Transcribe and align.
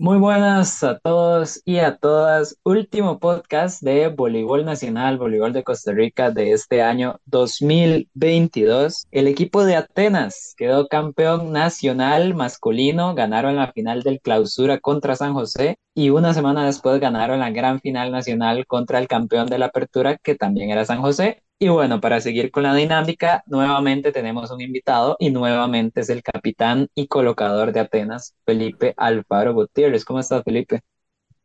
Muy 0.00 0.18
buenas 0.18 0.84
a 0.84 0.96
todos 1.00 1.60
y 1.64 1.78
a 1.78 1.96
todas. 1.96 2.56
Último 2.62 3.18
podcast 3.18 3.82
de 3.82 4.06
Voleibol 4.06 4.64
Nacional, 4.64 5.18
Voleibol 5.18 5.52
de 5.52 5.64
Costa 5.64 5.90
Rica 5.90 6.30
de 6.30 6.52
este 6.52 6.82
año 6.82 7.18
2022. 7.24 9.08
El 9.10 9.26
equipo 9.26 9.64
de 9.64 9.74
Atenas 9.74 10.54
quedó 10.56 10.86
campeón 10.86 11.50
nacional 11.50 12.36
masculino, 12.36 13.16
ganaron 13.16 13.56
la 13.56 13.72
final 13.72 14.04
del 14.04 14.20
clausura 14.20 14.78
contra 14.78 15.16
San 15.16 15.34
José 15.34 15.78
y 15.96 16.10
una 16.10 16.32
semana 16.32 16.64
después 16.64 17.00
ganaron 17.00 17.40
la 17.40 17.50
gran 17.50 17.80
final 17.80 18.12
nacional 18.12 18.68
contra 18.68 19.00
el 19.00 19.08
campeón 19.08 19.48
de 19.48 19.58
la 19.58 19.66
apertura 19.66 20.16
que 20.16 20.36
también 20.36 20.70
era 20.70 20.84
San 20.84 21.00
José. 21.00 21.42
Y 21.60 21.68
bueno, 21.68 22.00
para 22.00 22.20
seguir 22.20 22.50
con 22.50 22.62
la 22.64 22.74
dinámica, 22.74 23.42
nuevamente 23.46 24.12
tenemos 24.12 24.50
un 24.50 24.60
invitado 24.60 25.16
y 25.18 25.30
nuevamente 25.30 26.00
es 26.00 26.08
el 26.10 26.22
capitán 26.22 26.88
y 26.94 27.08
colocador 27.08 27.72
de 27.72 27.80
Atenas, 27.80 28.34
Felipe 28.44 28.94
Alfaro 28.96 29.54
Gutiérrez. 29.54 30.04
¿Cómo 30.04 30.20
estás, 30.20 30.42
Felipe? 30.44 30.82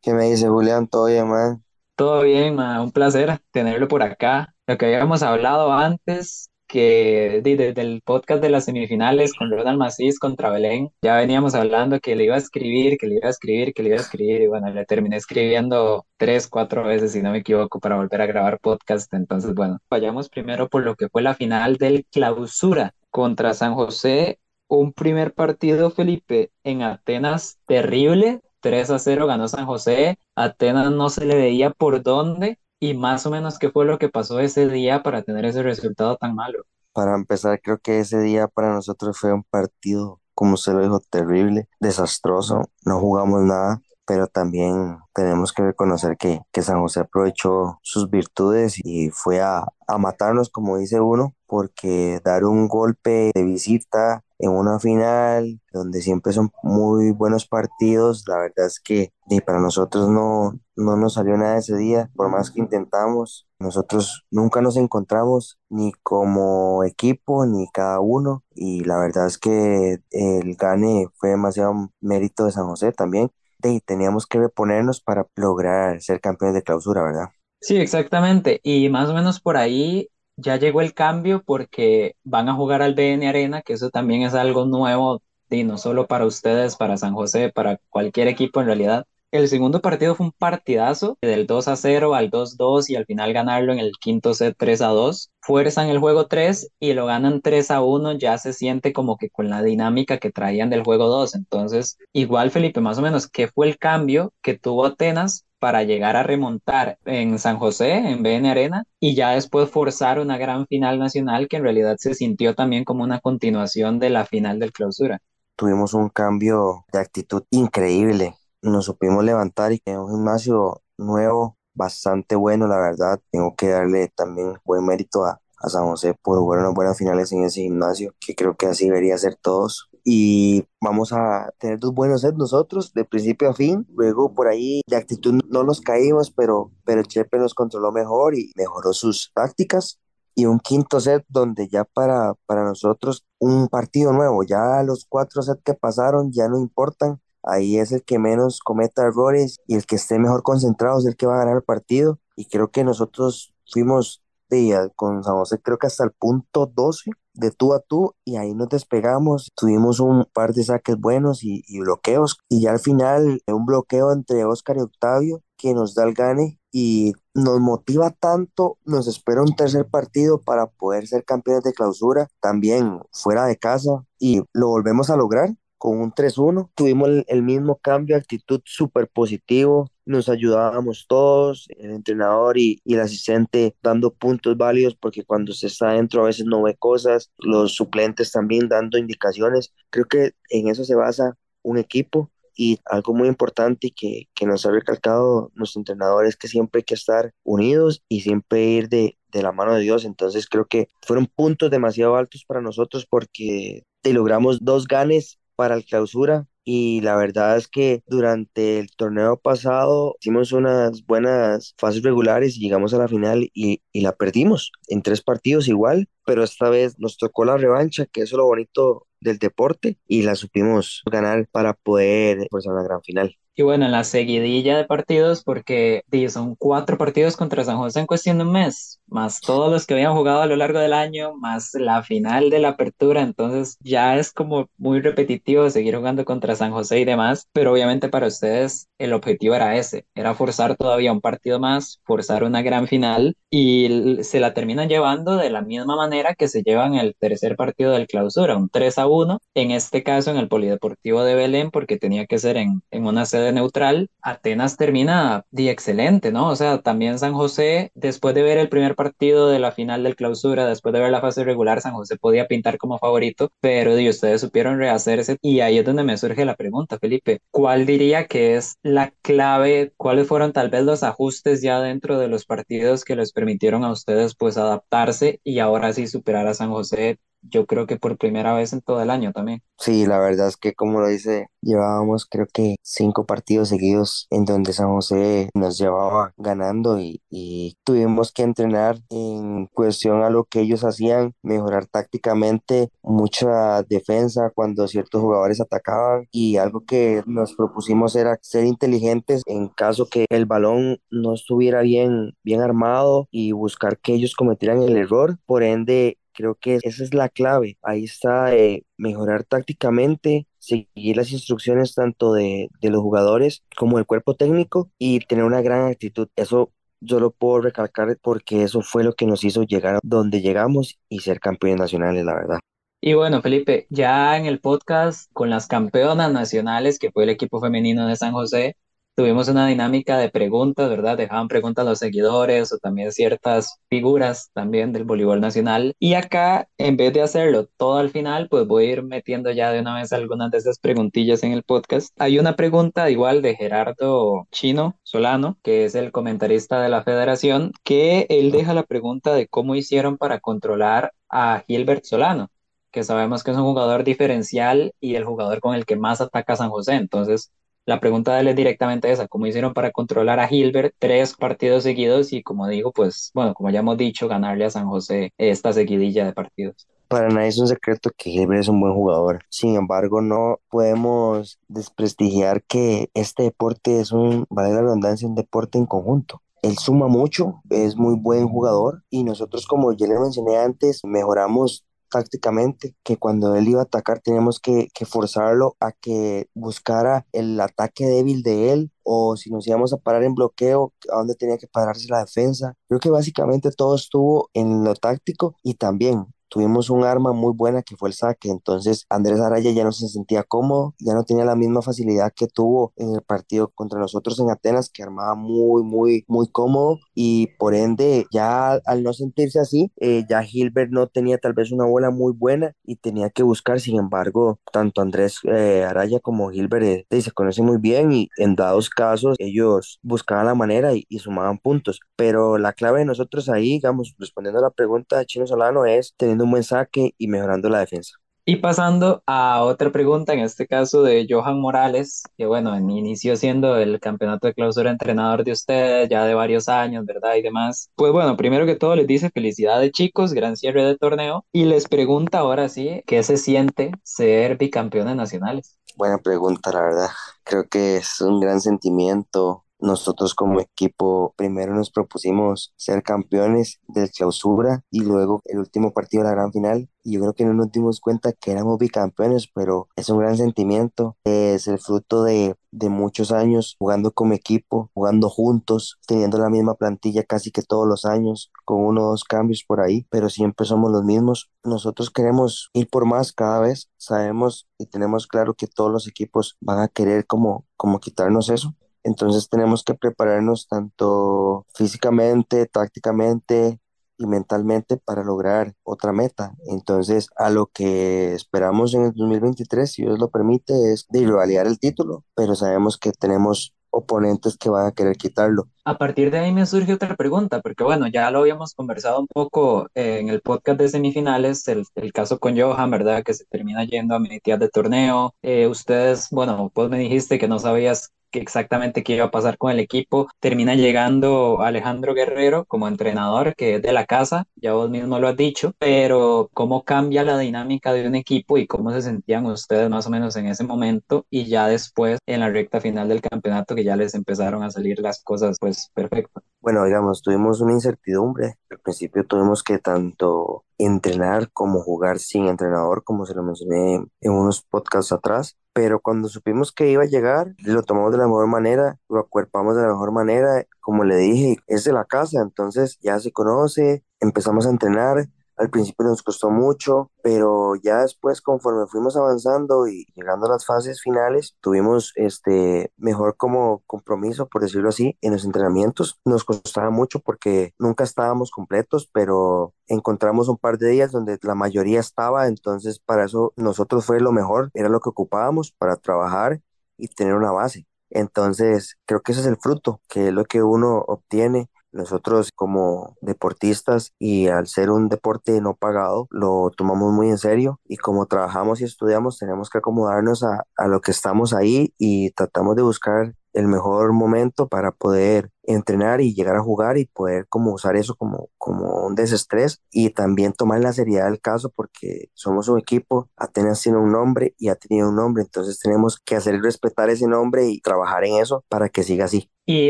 ¿Qué 0.02 0.12
me 0.14 0.26
dice 0.30 0.48
Julián? 0.48 0.86
¿Todo 0.86 1.06
bien, 1.06 1.28
man? 1.28 1.64
Todo 1.96 2.22
bien, 2.22 2.56
man. 2.56 2.80
Un 2.80 2.92
placer 2.92 3.38
tenerlo 3.52 3.88
por 3.88 4.02
acá. 4.02 4.54
Lo 4.66 4.76
que 4.78 4.86
habíamos 4.86 5.22
hablado 5.22 5.72
antes 5.72 6.50
que 6.74 7.40
desde 7.44 7.80
el 7.80 8.02
podcast 8.02 8.42
de 8.42 8.50
las 8.50 8.64
semifinales 8.64 9.32
con 9.34 9.48
Ronald 9.48 9.78
Macís 9.78 10.18
contra 10.18 10.50
Belén, 10.50 10.90
ya 11.02 11.14
veníamos 11.14 11.54
hablando 11.54 12.00
que 12.00 12.16
le 12.16 12.24
iba 12.24 12.34
a 12.34 12.38
escribir, 12.38 12.98
que 12.98 13.06
le 13.06 13.14
iba 13.18 13.28
a 13.28 13.30
escribir, 13.30 13.72
que 13.72 13.84
le 13.84 13.90
iba 13.90 13.98
a 13.98 14.00
escribir, 14.00 14.40
y 14.42 14.48
bueno, 14.48 14.68
le 14.70 14.84
terminé 14.84 15.14
escribiendo 15.14 16.04
tres, 16.16 16.48
cuatro 16.48 16.82
veces, 16.82 17.12
si 17.12 17.22
no 17.22 17.30
me 17.30 17.38
equivoco, 17.38 17.78
para 17.78 17.94
volver 17.94 18.20
a 18.22 18.26
grabar 18.26 18.58
podcast. 18.58 19.14
Entonces, 19.14 19.54
bueno, 19.54 19.78
vayamos 19.88 20.28
primero 20.28 20.68
por 20.68 20.82
lo 20.84 20.96
que 20.96 21.08
fue 21.08 21.22
la 21.22 21.36
final 21.36 21.76
del 21.76 22.06
clausura 22.10 22.92
contra 23.08 23.54
San 23.54 23.74
José, 23.74 24.40
un 24.66 24.92
primer 24.92 25.32
partido, 25.32 25.92
Felipe, 25.92 26.50
en 26.64 26.82
Atenas 26.82 27.60
terrible. 27.66 28.40
3 28.58 28.90
a 28.90 28.98
0 28.98 29.28
ganó 29.28 29.46
San 29.46 29.66
José. 29.66 30.18
Atenas 30.34 30.90
no 30.90 31.08
se 31.08 31.24
le 31.24 31.36
veía 31.36 31.70
por 31.70 32.02
dónde 32.02 32.58
y 32.84 32.92
más 32.92 33.24
o 33.24 33.30
menos 33.30 33.58
qué 33.58 33.70
fue 33.70 33.86
lo 33.86 33.98
que 33.98 34.10
pasó 34.10 34.40
ese 34.40 34.68
día 34.68 35.02
para 35.02 35.22
tener 35.22 35.46
ese 35.46 35.62
resultado 35.62 36.16
tan 36.18 36.34
malo. 36.34 36.64
Para 36.92 37.14
empezar, 37.14 37.58
creo 37.62 37.78
que 37.78 37.98
ese 38.00 38.20
día 38.20 38.46
para 38.46 38.74
nosotros 38.74 39.18
fue 39.18 39.32
un 39.32 39.42
partido, 39.42 40.20
como 40.34 40.58
se 40.58 40.72
lo 40.72 40.80
dijo, 40.80 41.00
terrible, 41.00 41.66
desastroso. 41.80 42.68
No 42.84 43.00
jugamos 43.00 43.40
nada, 43.42 43.80
pero 44.04 44.26
también 44.26 44.98
tenemos 45.14 45.54
que 45.54 45.62
reconocer 45.62 46.18
que, 46.18 46.42
que 46.52 46.60
San 46.60 46.80
José 46.80 47.00
aprovechó 47.00 47.78
sus 47.82 48.10
virtudes 48.10 48.74
y 48.84 49.08
fue 49.08 49.40
a, 49.40 49.64
a 49.86 49.98
matarnos, 49.98 50.50
como 50.50 50.76
dice 50.76 51.00
uno, 51.00 51.34
porque 51.46 52.20
dar 52.22 52.44
un 52.44 52.68
golpe 52.68 53.30
de 53.34 53.44
visita 53.44 54.23
en 54.38 54.50
una 54.50 54.78
final 54.78 55.60
donde 55.72 56.02
siempre 56.02 56.32
son 56.32 56.50
muy 56.62 57.10
buenos 57.12 57.46
partidos, 57.46 58.24
la 58.26 58.38
verdad 58.38 58.66
es 58.66 58.80
que 58.80 59.12
para 59.46 59.60
nosotros 59.60 60.08
no, 60.08 60.58
no 60.76 60.96
nos 60.96 61.14
salió 61.14 61.36
nada 61.36 61.58
ese 61.58 61.76
día, 61.76 62.10
por 62.14 62.28
más 62.30 62.50
que 62.50 62.60
intentamos, 62.60 63.46
nosotros 63.58 64.24
nunca 64.30 64.60
nos 64.60 64.76
encontramos 64.76 65.58
ni 65.68 65.92
como 66.02 66.84
equipo 66.84 67.46
ni 67.46 67.66
cada 67.72 68.00
uno 68.00 68.44
y 68.54 68.84
la 68.84 68.98
verdad 68.98 69.26
es 69.26 69.38
que 69.38 69.98
el 70.10 70.56
gane 70.56 71.06
fue 71.16 71.30
demasiado 71.30 71.90
mérito 72.00 72.44
de 72.44 72.52
San 72.52 72.66
José 72.66 72.92
también 72.92 73.30
y 73.62 73.80
teníamos 73.80 74.26
que 74.26 74.38
reponernos 74.38 75.00
para 75.00 75.26
lograr 75.36 76.00
ser 76.02 76.20
campeones 76.20 76.54
de 76.54 76.62
clausura, 76.62 77.02
¿verdad? 77.02 77.28
Sí, 77.60 77.78
exactamente. 77.78 78.60
Y 78.62 78.90
más 78.90 79.08
o 79.08 79.14
menos 79.14 79.40
por 79.40 79.56
ahí 79.56 80.10
ya 80.36 80.56
llegó 80.56 80.80
el 80.80 80.94
cambio 80.94 81.42
porque 81.44 82.16
van 82.24 82.48
a 82.48 82.54
jugar 82.54 82.82
al 82.82 82.94
BN 82.94 83.28
Arena, 83.28 83.62
que 83.62 83.74
eso 83.74 83.90
también 83.90 84.22
es 84.22 84.34
algo 84.34 84.66
nuevo, 84.66 85.22
y 85.50 85.64
no 85.64 85.78
solo 85.78 86.06
para 86.06 86.26
ustedes, 86.26 86.76
para 86.76 86.96
San 86.96 87.14
José, 87.14 87.50
para 87.54 87.78
cualquier 87.90 88.28
equipo 88.28 88.60
en 88.60 88.66
realidad. 88.66 89.06
El 89.30 89.48
segundo 89.48 89.80
partido 89.80 90.14
fue 90.14 90.26
un 90.26 90.32
partidazo, 90.32 91.18
del 91.20 91.48
2 91.48 91.66
a 91.66 91.74
0 91.74 92.14
al 92.14 92.30
2-2 92.30 92.88
y 92.88 92.94
al 92.94 93.04
final 93.04 93.32
ganarlo 93.32 93.72
en 93.72 93.80
el 93.80 93.90
quinto 94.00 94.32
set 94.32 94.54
3 94.56 94.80
a 94.80 94.88
2. 94.88 95.30
Fuerzan 95.40 95.88
el 95.88 95.98
juego 95.98 96.28
3 96.28 96.70
y 96.78 96.92
lo 96.92 97.06
ganan 97.06 97.40
3 97.40 97.72
a 97.72 97.82
1, 97.82 98.12
ya 98.12 98.38
se 98.38 98.52
siente 98.52 98.92
como 98.92 99.16
que 99.16 99.30
con 99.30 99.50
la 99.50 99.60
dinámica 99.62 100.18
que 100.18 100.30
traían 100.30 100.70
del 100.70 100.84
juego 100.84 101.08
2. 101.08 101.34
Entonces, 101.34 101.98
igual 102.12 102.52
Felipe, 102.52 102.80
más 102.80 102.98
o 102.98 103.02
menos, 103.02 103.26
¿qué 103.26 103.48
fue 103.48 103.66
el 103.66 103.76
cambio 103.76 104.32
que 104.40 104.56
tuvo 104.56 104.86
Atenas 104.86 105.44
para 105.64 105.82
llegar 105.82 106.14
a 106.14 106.22
remontar 106.22 106.98
en 107.06 107.38
San 107.38 107.58
José, 107.58 107.94
en 107.94 108.22
BN 108.22 108.50
Arena, 108.50 108.84
y 109.00 109.14
ya 109.14 109.30
después 109.30 109.70
forzar 109.70 110.20
una 110.20 110.36
gran 110.36 110.66
final 110.66 110.98
nacional 110.98 111.48
que 111.48 111.56
en 111.56 111.62
realidad 111.62 111.96
se 111.98 112.12
sintió 112.12 112.54
también 112.54 112.84
como 112.84 113.02
una 113.02 113.20
continuación 113.20 113.98
de 113.98 114.10
la 114.10 114.26
final 114.26 114.58
del 114.58 114.72
clausura? 114.72 115.20
Tuvimos 115.56 115.94
un 115.94 116.10
cambio 116.10 116.84
de 116.92 116.98
actitud 116.98 117.44
increíble 117.48 118.34
nos 118.64 118.86
supimos 118.86 119.24
levantar 119.24 119.72
y 119.72 119.82
en 119.84 119.98
un 119.98 120.10
gimnasio 120.10 120.82
nuevo, 120.96 121.56
bastante 121.74 122.34
bueno, 122.34 122.66
la 122.66 122.78
verdad. 122.78 123.20
Tengo 123.30 123.54
que 123.54 123.68
darle 123.68 124.08
también 124.14 124.58
buen 124.64 124.84
mérito 124.84 125.24
a, 125.24 125.40
a 125.58 125.68
San 125.68 125.84
José 125.84 126.14
por 126.22 126.38
jugar 126.38 126.60
unas 126.60 126.74
buenas 126.74 126.96
finales 126.96 127.30
en 127.32 127.44
ese 127.44 127.60
gimnasio, 127.62 128.14
que 128.20 128.34
creo 128.34 128.56
que 128.56 128.66
así 128.66 128.86
debería 128.86 129.18
ser 129.18 129.36
todos. 129.36 129.90
Y 130.06 130.66
vamos 130.82 131.14
a 131.14 131.50
tener 131.58 131.78
dos 131.78 131.94
buenos 131.94 132.20
sets 132.20 132.36
nosotros, 132.36 132.92
de 132.92 133.06
principio 133.06 133.48
a 133.48 133.54
fin. 133.54 133.86
Luego 133.96 134.34
por 134.34 134.48
ahí 134.48 134.82
de 134.86 134.96
actitud 134.96 135.40
no 135.48 135.64
nos 135.64 135.80
caímos, 135.80 136.30
pero, 136.30 136.70
pero 136.84 137.02
Chepe 137.02 137.38
nos 137.38 137.54
controló 137.54 137.90
mejor 137.90 138.34
y 138.34 138.52
mejoró 138.54 138.92
sus 138.92 139.32
tácticas. 139.34 139.98
Y 140.34 140.46
un 140.46 140.58
quinto 140.58 141.00
set 141.00 141.24
donde 141.28 141.68
ya 141.68 141.84
para, 141.84 142.34
para 142.46 142.64
nosotros 142.64 143.24
un 143.38 143.68
partido 143.68 144.12
nuevo, 144.12 144.42
ya 144.42 144.82
los 144.82 145.06
cuatro 145.08 145.42
sets 145.42 145.62
que 145.64 145.74
pasaron 145.74 146.32
ya 146.32 146.48
no 146.48 146.58
importan, 146.58 147.20
ahí 147.42 147.78
es 147.78 147.92
el 147.92 148.02
que 148.02 148.18
menos 148.18 148.58
cometa 148.58 149.06
errores 149.06 149.58
y 149.66 149.76
el 149.76 149.86
que 149.86 149.96
esté 149.96 150.18
mejor 150.18 150.42
concentrado 150.42 150.98
es 150.98 151.06
el 151.06 151.16
que 151.16 151.26
va 151.26 151.36
a 151.36 151.38
ganar 151.38 151.56
el 151.56 151.62
partido. 151.62 152.18
Y 152.36 152.46
creo 152.46 152.70
que 152.70 152.84
nosotros 152.84 153.54
fuimos 153.70 154.22
de, 154.50 154.90
con 154.96 155.22
San 155.24 155.36
José, 155.36 155.60
creo 155.62 155.78
que 155.78 155.86
hasta 155.86 156.04
el 156.04 156.10
punto 156.12 156.66
12 156.66 157.12
de 157.34 157.50
tú 157.50 157.74
a 157.74 157.80
tú 157.80 158.14
y 158.24 158.36
ahí 158.36 158.54
nos 158.54 158.68
despegamos. 158.68 159.52
Tuvimos 159.56 160.00
un 160.00 160.26
par 160.32 160.54
de 160.54 160.64
saques 160.64 160.96
buenos 160.96 161.44
y, 161.44 161.62
y 161.66 161.80
bloqueos 161.80 162.38
y 162.48 162.62
ya 162.62 162.72
al 162.72 162.80
final 162.80 163.42
un 163.46 163.66
bloqueo 163.66 164.12
entre 164.12 164.44
Oscar 164.44 164.76
y 164.78 164.80
Octavio 164.80 165.42
que 165.56 165.74
nos 165.74 165.94
da 165.94 166.04
el 166.04 166.14
gane 166.14 166.58
y 166.72 167.12
nos 167.34 167.60
motiva 167.60 168.10
tanto, 168.10 168.78
nos 168.84 169.06
espera 169.06 169.42
un 169.42 169.54
tercer 169.54 169.86
partido 169.88 170.40
para 170.40 170.66
poder 170.66 171.06
ser 171.06 171.24
campeones 171.24 171.62
de 171.64 171.72
clausura, 171.72 172.28
también 172.40 173.00
fuera 173.12 173.46
de 173.46 173.56
casa 173.56 174.04
y 174.18 174.42
lo 174.52 174.68
volvemos 174.68 175.10
a 175.10 175.16
lograr 175.16 175.50
con 175.84 176.00
un 176.00 176.12
3-1. 176.12 176.70
Tuvimos 176.74 177.10
el, 177.26 177.42
mismo 177.42 177.76
cambio, 177.76 178.16
actitud 178.16 178.62
súper 178.64 179.06
positivo, 179.06 179.90
nos 180.06 180.30
ayudábamos 180.30 181.04
todos, 181.06 181.68
el 181.76 181.90
entrenador 181.90 182.56
y, 182.56 182.80
y, 182.86 182.94
el 182.94 183.00
asistente 183.00 183.76
dando 183.82 184.14
puntos 184.14 184.56
válidos 184.56 184.96
porque 184.96 185.24
cuando 185.24 185.52
se 185.52 185.66
está 185.66 185.90
adentro 185.90 186.22
a 186.22 186.26
veces 186.26 186.46
no 186.46 186.62
ve 186.62 186.74
cosas, 186.74 187.30
los 187.36 187.74
suplentes 187.74 188.32
también 188.32 188.66
dando 188.66 188.96
indicaciones. 188.96 189.74
Creo 189.90 190.06
que 190.06 190.32
en 190.48 190.68
eso 190.68 190.86
se 190.86 190.94
basa 190.94 191.36
un 191.60 191.76
equipo 191.76 192.30
y 192.56 192.78
algo 192.86 193.12
muy 193.12 193.28
importante 193.28 193.92
que, 193.94 194.30
que 194.34 194.46
nos 194.46 194.64
ha 194.64 194.70
recalcado 194.70 195.52
nuestro 195.54 195.80
entrenador 195.80 196.24
es 196.24 196.36
que 196.36 196.48
siempre 196.48 196.78
hay 196.78 196.84
que 196.84 196.94
estar 196.94 197.30
unidos 197.42 198.02
y 198.08 198.22
siempre 198.22 198.64
ir 198.64 198.88
de, 198.88 199.18
de 199.28 199.42
la 199.42 199.52
mano 199.52 199.74
de 199.74 199.82
Dios. 199.82 200.06
Entonces 200.06 200.46
creo 200.46 200.64
que 200.64 200.88
fueron 201.02 201.26
puntos 201.26 201.70
demasiado 201.70 202.16
altos 202.16 202.46
para 202.46 202.62
nosotros 202.62 203.06
porque 203.06 203.82
logramos 204.02 204.64
dos 204.64 204.88
ganes 204.88 205.38
para 205.56 205.74
el 205.74 205.84
clausura 205.84 206.46
y 206.64 207.02
la 207.02 207.16
verdad 207.16 207.56
es 207.58 207.68
que 207.68 208.02
durante 208.06 208.78
el 208.78 208.90
torneo 208.96 209.36
pasado 209.38 210.16
hicimos 210.20 210.52
unas 210.52 211.04
buenas 211.04 211.74
fases 211.78 212.02
regulares 212.02 212.56
y 212.56 212.60
llegamos 212.60 212.94
a 212.94 212.98
la 212.98 213.08
final 213.08 213.50
y, 213.52 213.82
y, 213.92 214.00
la 214.00 214.12
perdimos 214.12 214.72
en 214.88 215.02
tres 215.02 215.22
partidos 215.22 215.68
igual, 215.68 216.08
pero 216.24 216.42
esta 216.42 216.70
vez 216.70 216.98
nos 216.98 217.18
tocó 217.18 217.44
la 217.44 217.58
revancha, 217.58 218.06
que 218.06 218.22
es 218.22 218.32
lo 218.32 218.46
bonito 218.46 219.06
del 219.20 219.38
deporte 219.38 219.98
y 220.06 220.22
la 220.22 220.34
supimos 220.36 221.02
ganar 221.10 221.46
para 221.50 221.74
poder 221.74 222.46
pasar 222.50 222.72
a 222.72 222.76
la 222.76 222.82
gran 222.84 223.02
final. 223.02 223.36
Y 223.56 223.62
bueno, 223.62 223.84
en 223.86 223.92
la 223.92 224.02
seguidilla 224.02 224.76
de 224.76 224.84
partidos, 224.84 225.44
porque 225.44 226.02
son 226.28 226.56
cuatro 226.56 226.98
partidos 226.98 227.36
contra 227.36 227.64
San 227.64 227.76
José 227.76 228.00
en 228.00 228.06
cuestión 228.06 228.38
de 228.38 228.44
un 228.44 228.52
mes, 228.52 229.00
más 229.06 229.40
todos 229.40 229.70
los 229.70 229.86
que 229.86 229.94
habían 229.94 230.14
jugado 230.14 230.42
a 230.42 230.46
lo 230.46 230.56
largo 230.56 230.80
del 230.80 230.92
año, 230.92 231.34
más 231.36 231.70
la 231.74 232.02
final 232.02 232.50
de 232.50 232.58
la 232.58 232.70
apertura, 232.70 233.22
entonces 233.22 233.76
ya 233.80 234.16
es 234.16 234.32
como 234.32 234.68
muy 234.76 235.00
repetitivo 235.00 235.70
seguir 235.70 235.94
jugando 235.96 236.24
contra 236.24 236.56
San 236.56 236.72
José 236.72 236.98
y 237.00 237.04
demás, 237.04 237.48
pero 237.52 237.72
obviamente 237.72 238.08
para 238.08 238.26
ustedes 238.26 238.88
el 238.98 239.12
objetivo 239.12 239.54
era 239.54 239.76
ese, 239.76 240.06
era 240.16 240.34
forzar 240.34 240.76
todavía 240.76 241.12
un 241.12 241.20
partido 241.20 241.60
más, 241.60 242.00
forzar 242.04 242.42
una 242.44 242.62
gran 242.62 242.88
final 242.88 243.36
y 243.50 244.18
se 244.24 244.40
la 244.40 244.52
terminan 244.54 244.88
llevando 244.88 245.36
de 245.36 245.50
la 245.50 245.62
misma 245.62 245.96
manera 245.96 246.34
que 246.34 246.48
se 246.48 246.62
llevan 246.62 246.94
el 246.94 247.14
tercer 247.18 247.56
partido 247.56 247.92
del 247.92 248.06
clausura, 248.08 248.56
un 248.56 248.68
3 248.68 248.98
a 248.98 249.06
1, 249.06 249.38
en 249.54 249.70
este 249.70 250.02
caso 250.02 250.30
en 250.30 250.38
el 250.38 250.48
Polideportivo 250.48 251.22
de 251.22 251.34
Belén, 251.34 251.70
porque 251.70 251.98
tenía 251.98 252.26
que 252.26 252.38
ser 252.38 252.56
en, 252.56 252.82
en 252.90 253.06
una 253.06 253.26
sede 253.26 253.43
de 253.44 253.52
neutral, 253.52 254.10
Atenas 254.22 254.76
termina 254.76 255.44
de 255.50 255.70
excelente, 255.70 256.32
¿no? 256.32 256.48
O 256.48 256.56
sea, 256.56 256.82
también 256.82 257.18
San 257.18 257.34
José, 257.34 257.90
después 257.94 258.34
de 258.34 258.42
ver 258.42 258.58
el 258.58 258.68
primer 258.68 258.94
partido 258.96 259.48
de 259.48 259.58
la 259.58 259.72
final 259.72 260.02
del 260.02 260.16
clausura, 260.16 260.66
después 260.66 260.92
de 260.92 261.00
ver 261.00 261.10
la 261.10 261.20
fase 261.20 261.44
regular, 261.44 261.80
San 261.80 261.94
José 261.94 262.16
podía 262.16 262.46
pintar 262.48 262.78
como 262.78 262.98
favorito, 262.98 263.50
pero 263.60 263.94
de 263.94 264.08
ustedes 264.08 264.40
supieron 264.40 264.78
rehacerse 264.78 265.38
y 265.42 265.60
ahí 265.60 265.78
es 265.78 265.84
donde 265.84 266.04
me 266.04 266.16
surge 266.16 266.44
la 266.44 266.56
pregunta, 266.56 266.98
Felipe, 266.98 267.40
¿cuál 267.50 267.86
diría 267.86 268.26
que 268.26 268.56
es 268.56 268.76
la 268.82 269.12
clave? 269.22 269.92
¿Cuáles 269.96 270.28
fueron 270.28 270.52
tal 270.52 270.70
vez 270.70 270.84
los 270.84 271.02
ajustes 271.02 271.62
ya 271.62 271.80
dentro 271.80 272.18
de 272.18 272.28
los 272.28 272.44
partidos 272.46 273.04
que 273.04 273.16
les 273.16 273.32
permitieron 273.32 273.84
a 273.84 273.92
ustedes 273.92 274.34
pues 274.34 274.56
adaptarse 274.56 275.40
y 275.44 275.58
ahora 275.58 275.92
sí 275.92 276.06
superar 276.06 276.46
a 276.46 276.54
San 276.54 276.70
José 276.70 277.18
yo 277.50 277.66
creo 277.66 277.86
que 277.86 277.96
por 277.96 278.16
primera 278.18 278.54
vez 278.54 278.72
en 278.72 278.80
todo 278.80 279.02
el 279.02 279.10
año 279.10 279.32
también. 279.32 279.62
Sí, 279.78 280.06
la 280.06 280.18
verdad 280.18 280.48
es 280.48 280.56
que 280.56 280.72
como 280.74 281.00
lo 281.00 281.08
dice, 281.08 281.48
llevábamos 281.60 282.26
creo 282.26 282.46
que 282.52 282.76
cinco 282.82 283.26
partidos 283.26 283.68
seguidos 283.68 284.26
en 284.30 284.44
donde 284.44 284.72
San 284.72 284.88
José 284.88 285.50
nos 285.54 285.78
llevaba 285.78 286.32
ganando 286.36 287.00
y, 287.00 287.22
y 287.30 287.76
tuvimos 287.84 288.32
que 288.32 288.42
entrenar 288.42 288.98
en 289.10 289.66
cuestión 289.66 290.22
a 290.22 290.30
lo 290.30 290.44
que 290.44 290.60
ellos 290.60 290.84
hacían, 290.84 291.32
mejorar 291.42 291.86
tácticamente, 291.86 292.88
mucha 293.02 293.82
defensa 293.82 294.50
cuando 294.54 294.88
ciertos 294.88 295.20
jugadores 295.20 295.60
atacaban 295.60 296.26
y 296.30 296.56
algo 296.56 296.84
que 296.84 297.22
nos 297.26 297.54
propusimos 297.54 298.16
era 298.16 298.38
ser 298.42 298.64
inteligentes 298.64 299.42
en 299.46 299.68
caso 299.68 300.06
que 300.06 300.26
el 300.30 300.46
balón 300.46 300.98
no 301.10 301.34
estuviera 301.34 301.82
bien, 301.82 302.32
bien 302.42 302.60
armado 302.60 303.28
y 303.30 303.52
buscar 303.52 303.98
que 303.98 304.14
ellos 304.14 304.34
cometieran 304.34 304.82
el 304.82 304.96
error, 304.96 305.38
por 305.46 305.62
ende 305.62 306.18
Creo 306.34 306.56
que 306.56 306.78
esa 306.82 307.04
es 307.04 307.14
la 307.14 307.28
clave. 307.28 307.78
Ahí 307.82 308.04
está 308.04 308.54
eh, 308.54 308.84
mejorar 308.96 309.44
tácticamente, 309.44 310.46
seguir 310.58 311.16
las 311.16 311.32
instrucciones 311.32 311.94
tanto 311.94 312.34
de, 312.34 312.68
de 312.80 312.90
los 312.90 313.02
jugadores 313.02 313.64
como 313.76 313.96
del 313.96 314.06
cuerpo 314.06 314.34
técnico 314.34 314.90
y 314.98 315.20
tener 315.20 315.44
una 315.44 315.62
gran 315.62 315.90
actitud. 315.90 316.28
Eso 316.36 316.72
yo 317.00 317.20
lo 317.20 317.30
puedo 317.30 317.60
recalcar 317.60 318.18
porque 318.20 318.62
eso 318.62 318.82
fue 318.82 319.04
lo 319.04 319.12
que 319.14 319.26
nos 319.26 319.44
hizo 319.44 319.62
llegar 319.62 319.96
a 319.96 320.00
donde 320.02 320.40
llegamos 320.40 320.98
y 321.08 321.20
ser 321.20 321.40
campeones 321.40 321.78
nacionales, 321.78 322.24
la 322.24 322.34
verdad. 322.34 322.58
Y 323.00 323.12
bueno, 323.12 323.42
Felipe, 323.42 323.86
ya 323.90 324.38
en 324.38 324.46
el 324.46 324.60
podcast 324.60 325.30
con 325.34 325.50
las 325.50 325.66
campeonas 325.66 326.32
nacionales, 326.32 326.98
que 326.98 327.12
fue 327.12 327.24
el 327.24 327.30
equipo 327.30 327.60
femenino 327.60 328.06
de 328.06 328.16
San 328.16 328.32
José, 328.32 328.76
tuvimos 329.14 329.48
una 329.48 329.66
dinámica 329.68 330.18
de 330.18 330.28
preguntas, 330.30 330.88
¿verdad? 330.88 331.16
Dejaban 331.16 331.48
preguntas 331.48 331.86
a 331.86 331.88
los 331.88 331.98
seguidores 331.98 332.72
o 332.72 332.78
también 332.78 333.12
ciertas 333.12 333.78
figuras 333.88 334.50
también 334.52 334.92
del 334.92 335.04
voleibol 335.04 335.40
nacional. 335.40 335.94
Y 335.98 336.14
acá, 336.14 336.68
en 336.78 336.96
vez 336.96 337.12
de 337.12 337.22
hacerlo 337.22 337.66
todo 337.76 337.98
al 337.98 338.10
final, 338.10 338.48
pues 338.48 338.66
voy 338.66 338.86
a 338.86 338.92
ir 338.92 339.02
metiendo 339.02 339.50
ya 339.52 339.70
de 339.72 339.80
una 339.80 339.96
vez 339.96 340.12
algunas 340.12 340.50
de 340.50 340.58
esas 340.58 340.78
preguntillas 340.78 341.42
en 341.42 341.52
el 341.52 341.62
podcast. 341.62 342.12
Hay 342.18 342.38
una 342.38 342.56
pregunta 342.56 343.10
igual 343.10 343.42
de 343.42 343.54
Gerardo 343.56 344.46
Chino 344.50 344.98
Solano, 345.02 345.58
que 345.62 345.84
es 345.84 345.94
el 345.94 346.12
comentarista 346.12 346.80
de 346.82 346.88
la 346.88 347.02
federación, 347.02 347.72
que 347.84 348.26
él 348.28 348.50
deja 348.50 348.74
la 348.74 348.84
pregunta 348.84 349.34
de 349.34 349.48
cómo 349.48 349.74
hicieron 349.74 350.16
para 350.18 350.40
controlar 350.40 351.12
a 351.28 351.64
Gilbert 351.66 352.04
Solano 352.04 352.50
que 352.90 353.02
sabemos 353.02 353.42
que 353.42 353.50
es 353.50 353.56
un 353.56 353.64
jugador 353.64 354.04
diferencial 354.04 354.94
y 355.00 355.16
el 355.16 355.24
jugador 355.24 355.58
con 355.60 355.74
el 355.74 355.84
que 355.84 355.96
más 355.96 356.20
ataca 356.20 356.54
San 356.54 356.70
José. 356.70 356.94
Entonces, 356.94 357.50
la 357.86 358.00
pregunta 358.00 358.34
de 358.34 358.40
él 358.40 358.48
es 358.48 358.56
directamente 358.56 359.10
esa, 359.10 359.28
¿cómo 359.28 359.46
hicieron 359.46 359.74
para 359.74 359.90
controlar 359.90 360.40
a 360.40 360.48
Gilbert 360.48 360.94
tres 360.98 361.34
partidos 361.34 361.82
seguidos 361.82 362.32
y 362.32 362.42
como 362.42 362.66
digo, 362.68 362.92
pues 362.92 363.30
bueno, 363.34 363.54
como 363.54 363.70
ya 363.70 363.80
hemos 363.80 363.96
dicho, 363.96 364.28
ganarle 364.28 364.64
a 364.64 364.70
San 364.70 364.86
José 364.86 365.32
esta 365.36 365.72
seguidilla 365.72 366.24
de 366.24 366.32
partidos? 366.32 366.86
Para 367.08 367.28
nadie 367.28 367.48
es 367.48 367.58
un 367.58 367.68
secreto 367.68 368.10
que 368.16 368.30
Gilbert 368.30 368.62
es 368.62 368.68
un 368.68 368.80
buen 368.80 368.94
jugador. 368.94 369.44
Sin 369.50 369.76
embargo, 369.76 370.22
no 370.22 370.60
podemos 370.70 371.58
desprestigiar 371.68 372.62
que 372.64 373.10
este 373.14 373.44
deporte 373.44 374.00
es 374.00 374.10
un, 374.12 374.46
vale 374.48 374.72
la 374.72 374.80
redundancia, 374.80 375.28
un 375.28 375.34
deporte 375.34 375.78
en 375.78 375.86
conjunto. 375.86 376.40
Él 376.62 376.78
suma 376.78 377.08
mucho, 377.08 377.60
es 377.68 377.96
muy 377.96 378.14
buen 378.16 378.48
jugador 378.48 379.02
y 379.10 379.22
nosotros, 379.22 379.66
como 379.66 379.92
ya 379.92 380.06
le 380.06 380.18
mencioné 380.18 380.56
antes, 380.56 381.02
mejoramos 381.04 381.84
tácticamente, 382.10 382.94
que 383.02 383.16
cuando 383.16 383.54
él 383.56 383.68
iba 383.68 383.80
a 383.80 383.84
atacar 383.84 384.20
teníamos 384.20 384.60
que, 384.60 384.88
que 384.94 385.06
forzarlo 385.06 385.76
a 385.80 385.92
que 385.92 386.48
buscara 386.54 387.26
el 387.32 387.60
ataque 387.60 388.06
débil 388.06 388.42
de 388.42 388.72
él 388.72 388.92
o 389.02 389.36
si 389.36 389.50
nos 389.50 389.66
íbamos 389.66 389.92
a 389.92 389.98
parar 389.98 390.24
en 390.24 390.34
bloqueo, 390.34 390.92
a 391.12 391.18
dónde 391.18 391.34
tenía 391.34 391.58
que 391.58 391.68
pararse 391.68 392.08
la 392.08 392.20
defensa. 392.20 392.74
Creo 392.88 393.00
que 393.00 393.10
básicamente 393.10 393.70
todo 393.70 393.94
estuvo 393.94 394.50
en 394.54 394.82
lo 394.82 394.94
táctico 394.94 395.56
y 395.62 395.74
también 395.74 396.33
tuvimos 396.54 396.88
un 396.88 397.02
arma 397.02 397.32
muy 397.32 397.52
buena 397.52 397.82
que 397.82 397.96
fue 397.96 398.08
el 398.08 398.14
saque. 398.14 398.48
Entonces 398.48 399.06
Andrés 399.10 399.40
Araya 399.40 399.72
ya 399.72 399.82
no 399.82 399.90
se 399.90 400.08
sentía 400.08 400.44
cómodo, 400.44 400.94
ya 401.00 401.12
no 401.12 401.24
tenía 401.24 401.44
la 401.44 401.56
misma 401.56 401.82
facilidad 401.82 402.32
que 402.34 402.46
tuvo 402.46 402.92
en 402.96 403.12
el 403.12 403.22
partido 403.22 403.72
contra 403.74 403.98
nosotros 403.98 404.38
en 404.38 404.50
Atenas, 404.50 404.88
que 404.88 405.02
armaba 405.02 405.34
muy, 405.34 405.82
muy, 405.82 406.24
muy 406.28 406.46
cómodo 406.48 407.00
y 407.12 407.48
por 407.58 407.74
ende 407.74 408.26
ya 408.32 408.74
al 408.86 409.02
no 409.02 409.12
sentirse 409.12 409.58
así, 409.58 409.90
eh, 409.96 410.24
ya 410.30 410.44
Gilbert 410.44 410.92
no 410.92 411.08
tenía 411.08 411.38
tal 411.38 411.54
vez 411.54 411.72
una 411.72 411.86
bola 411.86 412.10
muy 412.10 412.32
buena 412.32 412.72
y 412.84 412.96
tenía 412.96 413.30
que 413.30 413.42
buscar. 413.42 413.80
Sin 413.80 413.98
embargo, 413.98 414.60
tanto 414.72 415.00
Andrés 415.00 415.40
eh, 415.44 415.84
Araya 415.84 416.20
como 416.20 416.50
Gilbert 416.50 417.04
eh, 417.10 417.20
se 417.20 417.32
conocen 417.32 417.64
muy 417.64 417.78
bien 417.78 418.12
y 418.12 418.28
en 418.36 418.54
dados 418.54 418.90
casos 418.90 419.34
ellos 419.40 419.98
buscaban 420.02 420.46
la 420.46 420.54
manera 420.54 420.94
y, 420.94 421.04
y 421.08 421.18
sumaban 421.18 421.58
puntos. 421.58 421.98
Pero 422.14 422.58
la 422.58 422.72
clave 422.74 423.00
de 423.00 423.06
nosotros 423.06 423.48
ahí, 423.48 423.70
digamos, 423.72 424.14
respondiendo 424.20 424.60
a 424.60 424.62
la 424.62 424.70
pregunta 424.70 425.18
de 425.18 425.26
Chino 425.26 425.48
Solano, 425.48 425.84
es 425.84 426.14
teniendo 426.16 426.43
un 426.44 426.50
buen 426.52 426.62
saque 426.62 427.14
y 427.18 427.28
mejorando 427.28 427.68
la 427.68 427.80
defensa. 427.80 428.14
Y 428.46 428.56
pasando 428.56 429.22
a 429.26 429.62
otra 429.64 429.90
pregunta, 429.90 430.34
en 430.34 430.40
este 430.40 430.66
caso 430.66 431.02
de 431.02 431.26
Johan 431.26 431.58
Morales, 431.58 432.24
que 432.36 432.44
bueno, 432.44 432.76
inició 432.76 433.36
siendo 433.36 433.78
el 433.78 433.98
campeonato 434.00 434.46
de 434.46 434.52
clausura 434.52 434.90
entrenador 434.90 435.44
de 435.44 435.52
ustedes 435.52 436.10
ya 436.10 436.26
de 436.26 436.34
varios 436.34 436.68
años, 436.68 437.06
¿verdad? 437.06 437.36
Y 437.36 437.42
demás. 437.42 437.90
Pues 437.96 438.12
bueno, 438.12 438.36
primero 438.36 438.66
que 438.66 438.76
todo 438.76 438.96
les 438.96 439.06
dice 439.06 439.30
felicidades 439.30 439.92
chicos, 439.92 440.34
gran 440.34 440.58
cierre 440.58 440.84
de 440.84 440.98
torneo. 440.98 441.46
Y 441.52 441.64
les 441.64 441.88
pregunta 441.88 442.40
ahora 442.40 442.68
sí, 442.68 443.02
¿qué 443.06 443.22
se 443.22 443.38
siente 443.38 443.92
ser 444.02 444.58
bicampeones 444.58 445.16
nacionales? 445.16 445.78
Buena 445.96 446.18
pregunta, 446.18 446.70
la 446.70 446.82
verdad. 446.82 447.08
Creo 447.44 447.66
que 447.66 447.96
es 447.96 448.20
un 448.20 448.40
gran 448.40 448.60
sentimiento 448.60 449.63
nosotros 449.84 450.34
como 450.34 450.60
equipo 450.60 451.34
primero 451.36 451.74
nos 451.74 451.90
propusimos 451.90 452.72
ser 452.76 453.02
campeones 453.02 453.80
del 453.86 454.10
clausura 454.10 454.82
y 454.90 455.00
luego 455.00 455.42
el 455.44 455.58
último 455.58 455.92
partido 455.92 456.22
de 456.22 456.30
la 456.30 456.34
gran 456.34 456.52
final. 456.52 456.88
Y 457.02 457.12
yo 457.12 457.20
creo 457.20 457.34
que 457.34 457.44
no 457.44 457.52
nos 457.52 457.70
dimos 457.70 458.00
cuenta 458.00 458.32
que 458.32 458.52
éramos 458.52 458.78
bicampeones, 458.78 459.46
pero 459.54 459.88
es 459.94 460.08
un 460.08 460.20
gran 460.20 460.38
sentimiento. 460.38 461.18
Es 461.24 461.68
el 461.68 461.78
fruto 461.78 462.24
de, 462.24 462.56
de 462.70 462.88
muchos 462.88 463.30
años 463.30 463.76
jugando 463.78 464.10
como 464.12 464.32
equipo, 464.32 464.90
jugando 464.94 465.28
juntos, 465.28 465.98
teniendo 466.06 466.38
la 466.38 466.48
misma 466.48 466.76
plantilla 466.76 467.22
casi 467.22 467.50
que 467.50 467.60
todos 467.60 467.86
los 467.86 468.06
años, 468.06 468.50
con 468.64 468.80
uno 468.80 469.02
o 469.02 469.10
dos 469.10 469.24
cambios 469.24 469.64
por 469.66 469.82
ahí, 469.82 470.06
pero 470.08 470.30
siempre 470.30 470.64
somos 470.64 470.90
los 470.90 471.04
mismos. 471.04 471.50
Nosotros 471.62 472.10
queremos 472.10 472.70
ir 472.72 472.88
por 472.88 473.04
más 473.04 473.32
cada 473.34 473.60
vez. 473.60 473.90
Sabemos 473.98 474.66
y 474.78 474.86
tenemos 474.86 475.26
claro 475.26 475.52
que 475.52 475.66
todos 475.66 475.92
los 475.92 476.08
equipos 476.08 476.56
van 476.60 476.78
a 476.78 476.88
querer 476.88 477.26
como, 477.26 477.66
como 477.76 478.00
quitarnos 478.00 478.48
eso 478.48 478.74
entonces 479.04 479.48
tenemos 479.48 479.84
que 479.84 479.94
prepararnos 479.94 480.66
tanto 480.66 481.66
físicamente, 481.74 482.66
tácticamente 482.66 483.78
y 484.16 484.26
mentalmente 484.26 484.96
para 484.96 485.22
lograr 485.22 485.74
otra 485.82 486.12
meta. 486.12 486.54
Entonces, 486.66 487.28
a 487.36 487.50
lo 487.50 487.66
que 487.66 488.32
esperamos 488.32 488.94
en 488.94 489.04
el 489.04 489.12
2023, 489.12 489.90
si 489.90 490.02
Dios 490.02 490.18
lo 490.18 490.30
permite, 490.30 490.92
es 490.92 491.06
de 491.10 491.24
el 491.24 491.78
título, 491.78 492.24
pero 492.34 492.54
sabemos 492.54 492.98
que 492.98 493.12
tenemos 493.12 493.74
oponentes 493.94 494.56
que 494.56 494.68
van 494.68 494.86
a 494.86 494.92
querer 494.92 495.16
quitarlo. 495.16 495.68
A 495.84 495.96
partir 495.96 496.30
de 496.30 496.38
ahí 496.38 496.52
me 496.52 496.66
surge 496.66 496.94
otra 496.94 497.14
pregunta, 497.14 497.60
porque 497.60 497.84
bueno, 497.84 498.08
ya 498.08 498.30
lo 498.30 498.40
habíamos 498.40 498.74
conversado 498.74 499.20
un 499.20 499.28
poco 499.28 499.88
en 499.94 500.28
el 500.28 500.40
podcast 500.40 500.80
de 500.80 500.88
semifinales, 500.88 501.68
el, 501.68 501.86
caso 502.12 502.38
con 502.38 502.58
Johan, 502.58 502.90
¿verdad? 502.90 503.22
Que 503.22 503.34
se 503.34 503.44
termina 503.44 503.84
yendo 503.84 504.14
a 504.14 504.18
mitad 504.18 504.58
de 504.58 504.68
torneo. 504.68 505.34
Eh, 505.42 505.66
ustedes, 505.68 506.28
bueno, 506.30 506.70
pues 506.74 506.90
me 506.90 506.98
dijiste 506.98 507.38
que 507.38 507.48
no 507.48 507.58
sabías 507.58 508.12
exactamente 508.40 509.02
qué 509.02 509.14
iba 509.14 509.26
a 509.26 509.30
pasar 509.30 509.58
con 509.58 509.70
el 509.72 509.80
equipo. 509.80 510.28
Termina 510.40 510.74
llegando 510.74 511.62
Alejandro 511.62 512.14
Guerrero 512.14 512.64
como 512.66 512.88
entrenador, 512.88 513.54
que 513.56 513.76
es 513.76 513.82
de 513.82 513.92
la 513.92 514.06
casa, 514.06 514.44
ya 514.56 514.72
vos 514.74 514.90
mismo 514.90 515.18
lo 515.18 515.28
has 515.28 515.36
dicho, 515.36 515.72
pero 515.78 516.50
cómo 516.52 516.84
cambia 516.84 517.24
la 517.24 517.38
dinámica 517.38 517.92
de 517.92 518.06
un 518.06 518.14
equipo 518.14 518.58
y 518.58 518.66
cómo 518.66 518.92
se 518.92 519.02
sentían 519.02 519.46
ustedes 519.46 519.90
más 519.90 520.06
o 520.06 520.10
menos 520.10 520.36
en 520.36 520.46
ese 520.46 520.64
momento 520.64 521.26
y 521.30 521.44
ya 521.46 521.66
después 521.68 522.18
en 522.26 522.40
la 522.40 522.50
recta 522.50 522.80
final 522.80 523.08
del 523.08 523.20
campeonato 523.20 523.74
que 523.74 523.84
ya 523.84 523.96
les 523.96 524.14
empezaron 524.14 524.62
a 524.62 524.70
salir 524.70 525.00
las 525.00 525.22
cosas 525.22 525.56
pues 525.60 525.90
perfectas. 525.94 526.53
Bueno, 526.64 526.82
digamos, 526.86 527.20
tuvimos 527.20 527.60
una 527.60 527.74
incertidumbre. 527.74 528.54
Al 528.70 528.78
principio 528.78 529.26
tuvimos 529.26 529.62
que 529.62 529.78
tanto 529.78 530.64
entrenar 530.78 531.50
como 531.52 531.82
jugar 531.82 532.18
sin 532.18 532.46
entrenador, 532.46 533.04
como 533.04 533.26
se 533.26 533.34
lo 533.34 533.42
mencioné 533.42 533.96
en 534.22 534.32
unos 534.32 534.62
podcasts 534.62 535.12
atrás. 535.12 535.58
Pero 535.74 536.00
cuando 536.00 536.26
supimos 536.26 536.72
que 536.72 536.90
iba 536.90 537.02
a 537.02 537.06
llegar, 537.06 537.54
lo 537.58 537.82
tomamos 537.82 538.12
de 538.12 538.18
la 538.18 538.24
mejor 538.24 538.46
manera, 538.46 538.98
lo 539.10 539.20
acuerpamos 539.20 539.76
de 539.76 539.82
la 539.82 539.88
mejor 539.88 540.12
manera. 540.12 540.64
Como 540.80 541.04
le 541.04 541.16
dije, 541.16 541.58
es 541.66 541.84
de 541.84 541.92
la 541.92 542.06
casa, 542.06 542.40
entonces 542.40 542.98
ya 543.02 543.20
se 543.20 543.30
conoce, 543.30 544.02
empezamos 544.20 544.66
a 544.66 544.70
entrenar, 544.70 545.26
al 545.56 545.70
principio 545.70 546.06
nos 546.06 546.22
costó 546.22 546.50
mucho, 546.50 547.10
pero 547.22 547.74
ya 547.76 548.02
después 548.02 548.40
conforme 548.40 548.86
fuimos 548.86 549.16
avanzando 549.16 549.86
y 549.86 550.06
llegando 550.14 550.46
a 550.46 550.50
las 550.50 550.66
fases 550.66 551.00
finales, 551.02 551.56
tuvimos 551.60 552.12
este 552.16 552.92
mejor 552.96 553.36
como 553.36 553.82
compromiso, 553.86 554.48
por 554.48 554.62
decirlo 554.62 554.88
así, 554.88 555.16
en 555.20 555.32
los 555.32 555.44
entrenamientos. 555.44 556.20
Nos 556.24 556.44
costaba 556.44 556.90
mucho 556.90 557.20
porque 557.20 557.74
nunca 557.78 558.04
estábamos 558.04 558.50
completos, 558.50 559.08
pero 559.12 559.74
encontramos 559.86 560.48
un 560.48 560.58
par 560.58 560.78
de 560.78 560.90
días 560.90 561.12
donde 561.12 561.38
la 561.42 561.54
mayoría 561.54 562.00
estaba, 562.00 562.46
entonces 562.48 562.98
para 562.98 563.24
eso 563.24 563.52
nosotros 563.56 564.04
fue 564.04 564.20
lo 564.20 564.32
mejor, 564.32 564.70
era 564.74 564.88
lo 564.88 565.00
que 565.00 565.10
ocupábamos 565.10 565.72
para 565.72 565.96
trabajar 565.96 566.60
y 566.96 567.08
tener 567.08 567.34
una 567.34 567.52
base. 567.52 567.86
Entonces, 568.10 568.96
creo 569.06 569.20
que 569.22 569.32
ese 569.32 569.40
es 569.42 569.46
el 569.46 569.56
fruto, 569.56 570.00
que 570.08 570.28
es 570.28 570.34
lo 570.34 570.44
que 570.44 570.62
uno 570.62 570.98
obtiene 571.06 571.68
nosotros 571.94 572.50
como 572.54 573.16
deportistas 573.20 574.12
y 574.18 574.48
al 574.48 574.66
ser 574.66 574.90
un 574.90 575.08
deporte 575.08 575.60
no 575.60 575.74
pagado, 575.74 576.26
lo 576.30 576.70
tomamos 576.76 577.12
muy 577.12 577.30
en 577.30 577.38
serio 577.38 577.80
y 577.84 577.96
como 577.96 578.26
trabajamos 578.26 578.80
y 578.80 578.84
estudiamos, 578.84 579.38
tenemos 579.38 579.70
que 579.70 579.78
acomodarnos 579.78 580.42
a, 580.44 580.64
a 580.76 580.88
lo 580.88 581.00
que 581.00 581.12
estamos 581.12 581.54
ahí 581.54 581.94
y 581.98 582.30
tratamos 582.32 582.76
de 582.76 582.82
buscar 582.82 583.34
el 583.52 583.68
mejor 583.68 584.12
momento 584.12 584.68
para 584.68 584.92
poder 584.92 585.50
entrenar 585.66 586.20
y 586.20 586.34
llegar 586.34 586.56
a 586.56 586.62
jugar 586.62 586.98
y 586.98 587.06
poder 587.06 587.46
como 587.48 587.72
usar 587.72 587.96
eso 587.96 588.14
como, 588.14 588.48
como 588.58 589.06
un 589.06 589.14
desestrés 589.14 589.80
y 589.90 590.10
también 590.10 590.52
tomar 590.52 590.80
la 590.80 590.92
seriedad 590.92 591.26
del 591.26 591.40
caso 591.40 591.70
porque 591.74 592.30
somos 592.34 592.68
un 592.68 592.78
equipo, 592.78 593.28
Atenas 593.36 593.82
tiene 593.82 593.98
un 593.98 594.12
nombre 594.12 594.54
y 594.58 594.68
ha 594.68 594.76
tenido 594.76 595.08
un 595.10 595.16
nombre, 595.16 595.42
entonces 595.42 595.78
tenemos 595.78 596.18
que 596.18 596.36
hacer 596.36 596.60
respetar 596.62 597.10
ese 597.10 597.26
nombre 597.26 597.66
y 597.68 597.80
trabajar 597.80 598.24
en 598.24 598.40
eso 598.40 598.64
para 598.68 598.88
que 598.88 599.02
siga 599.02 599.26
así. 599.26 599.50
Y 599.66 599.88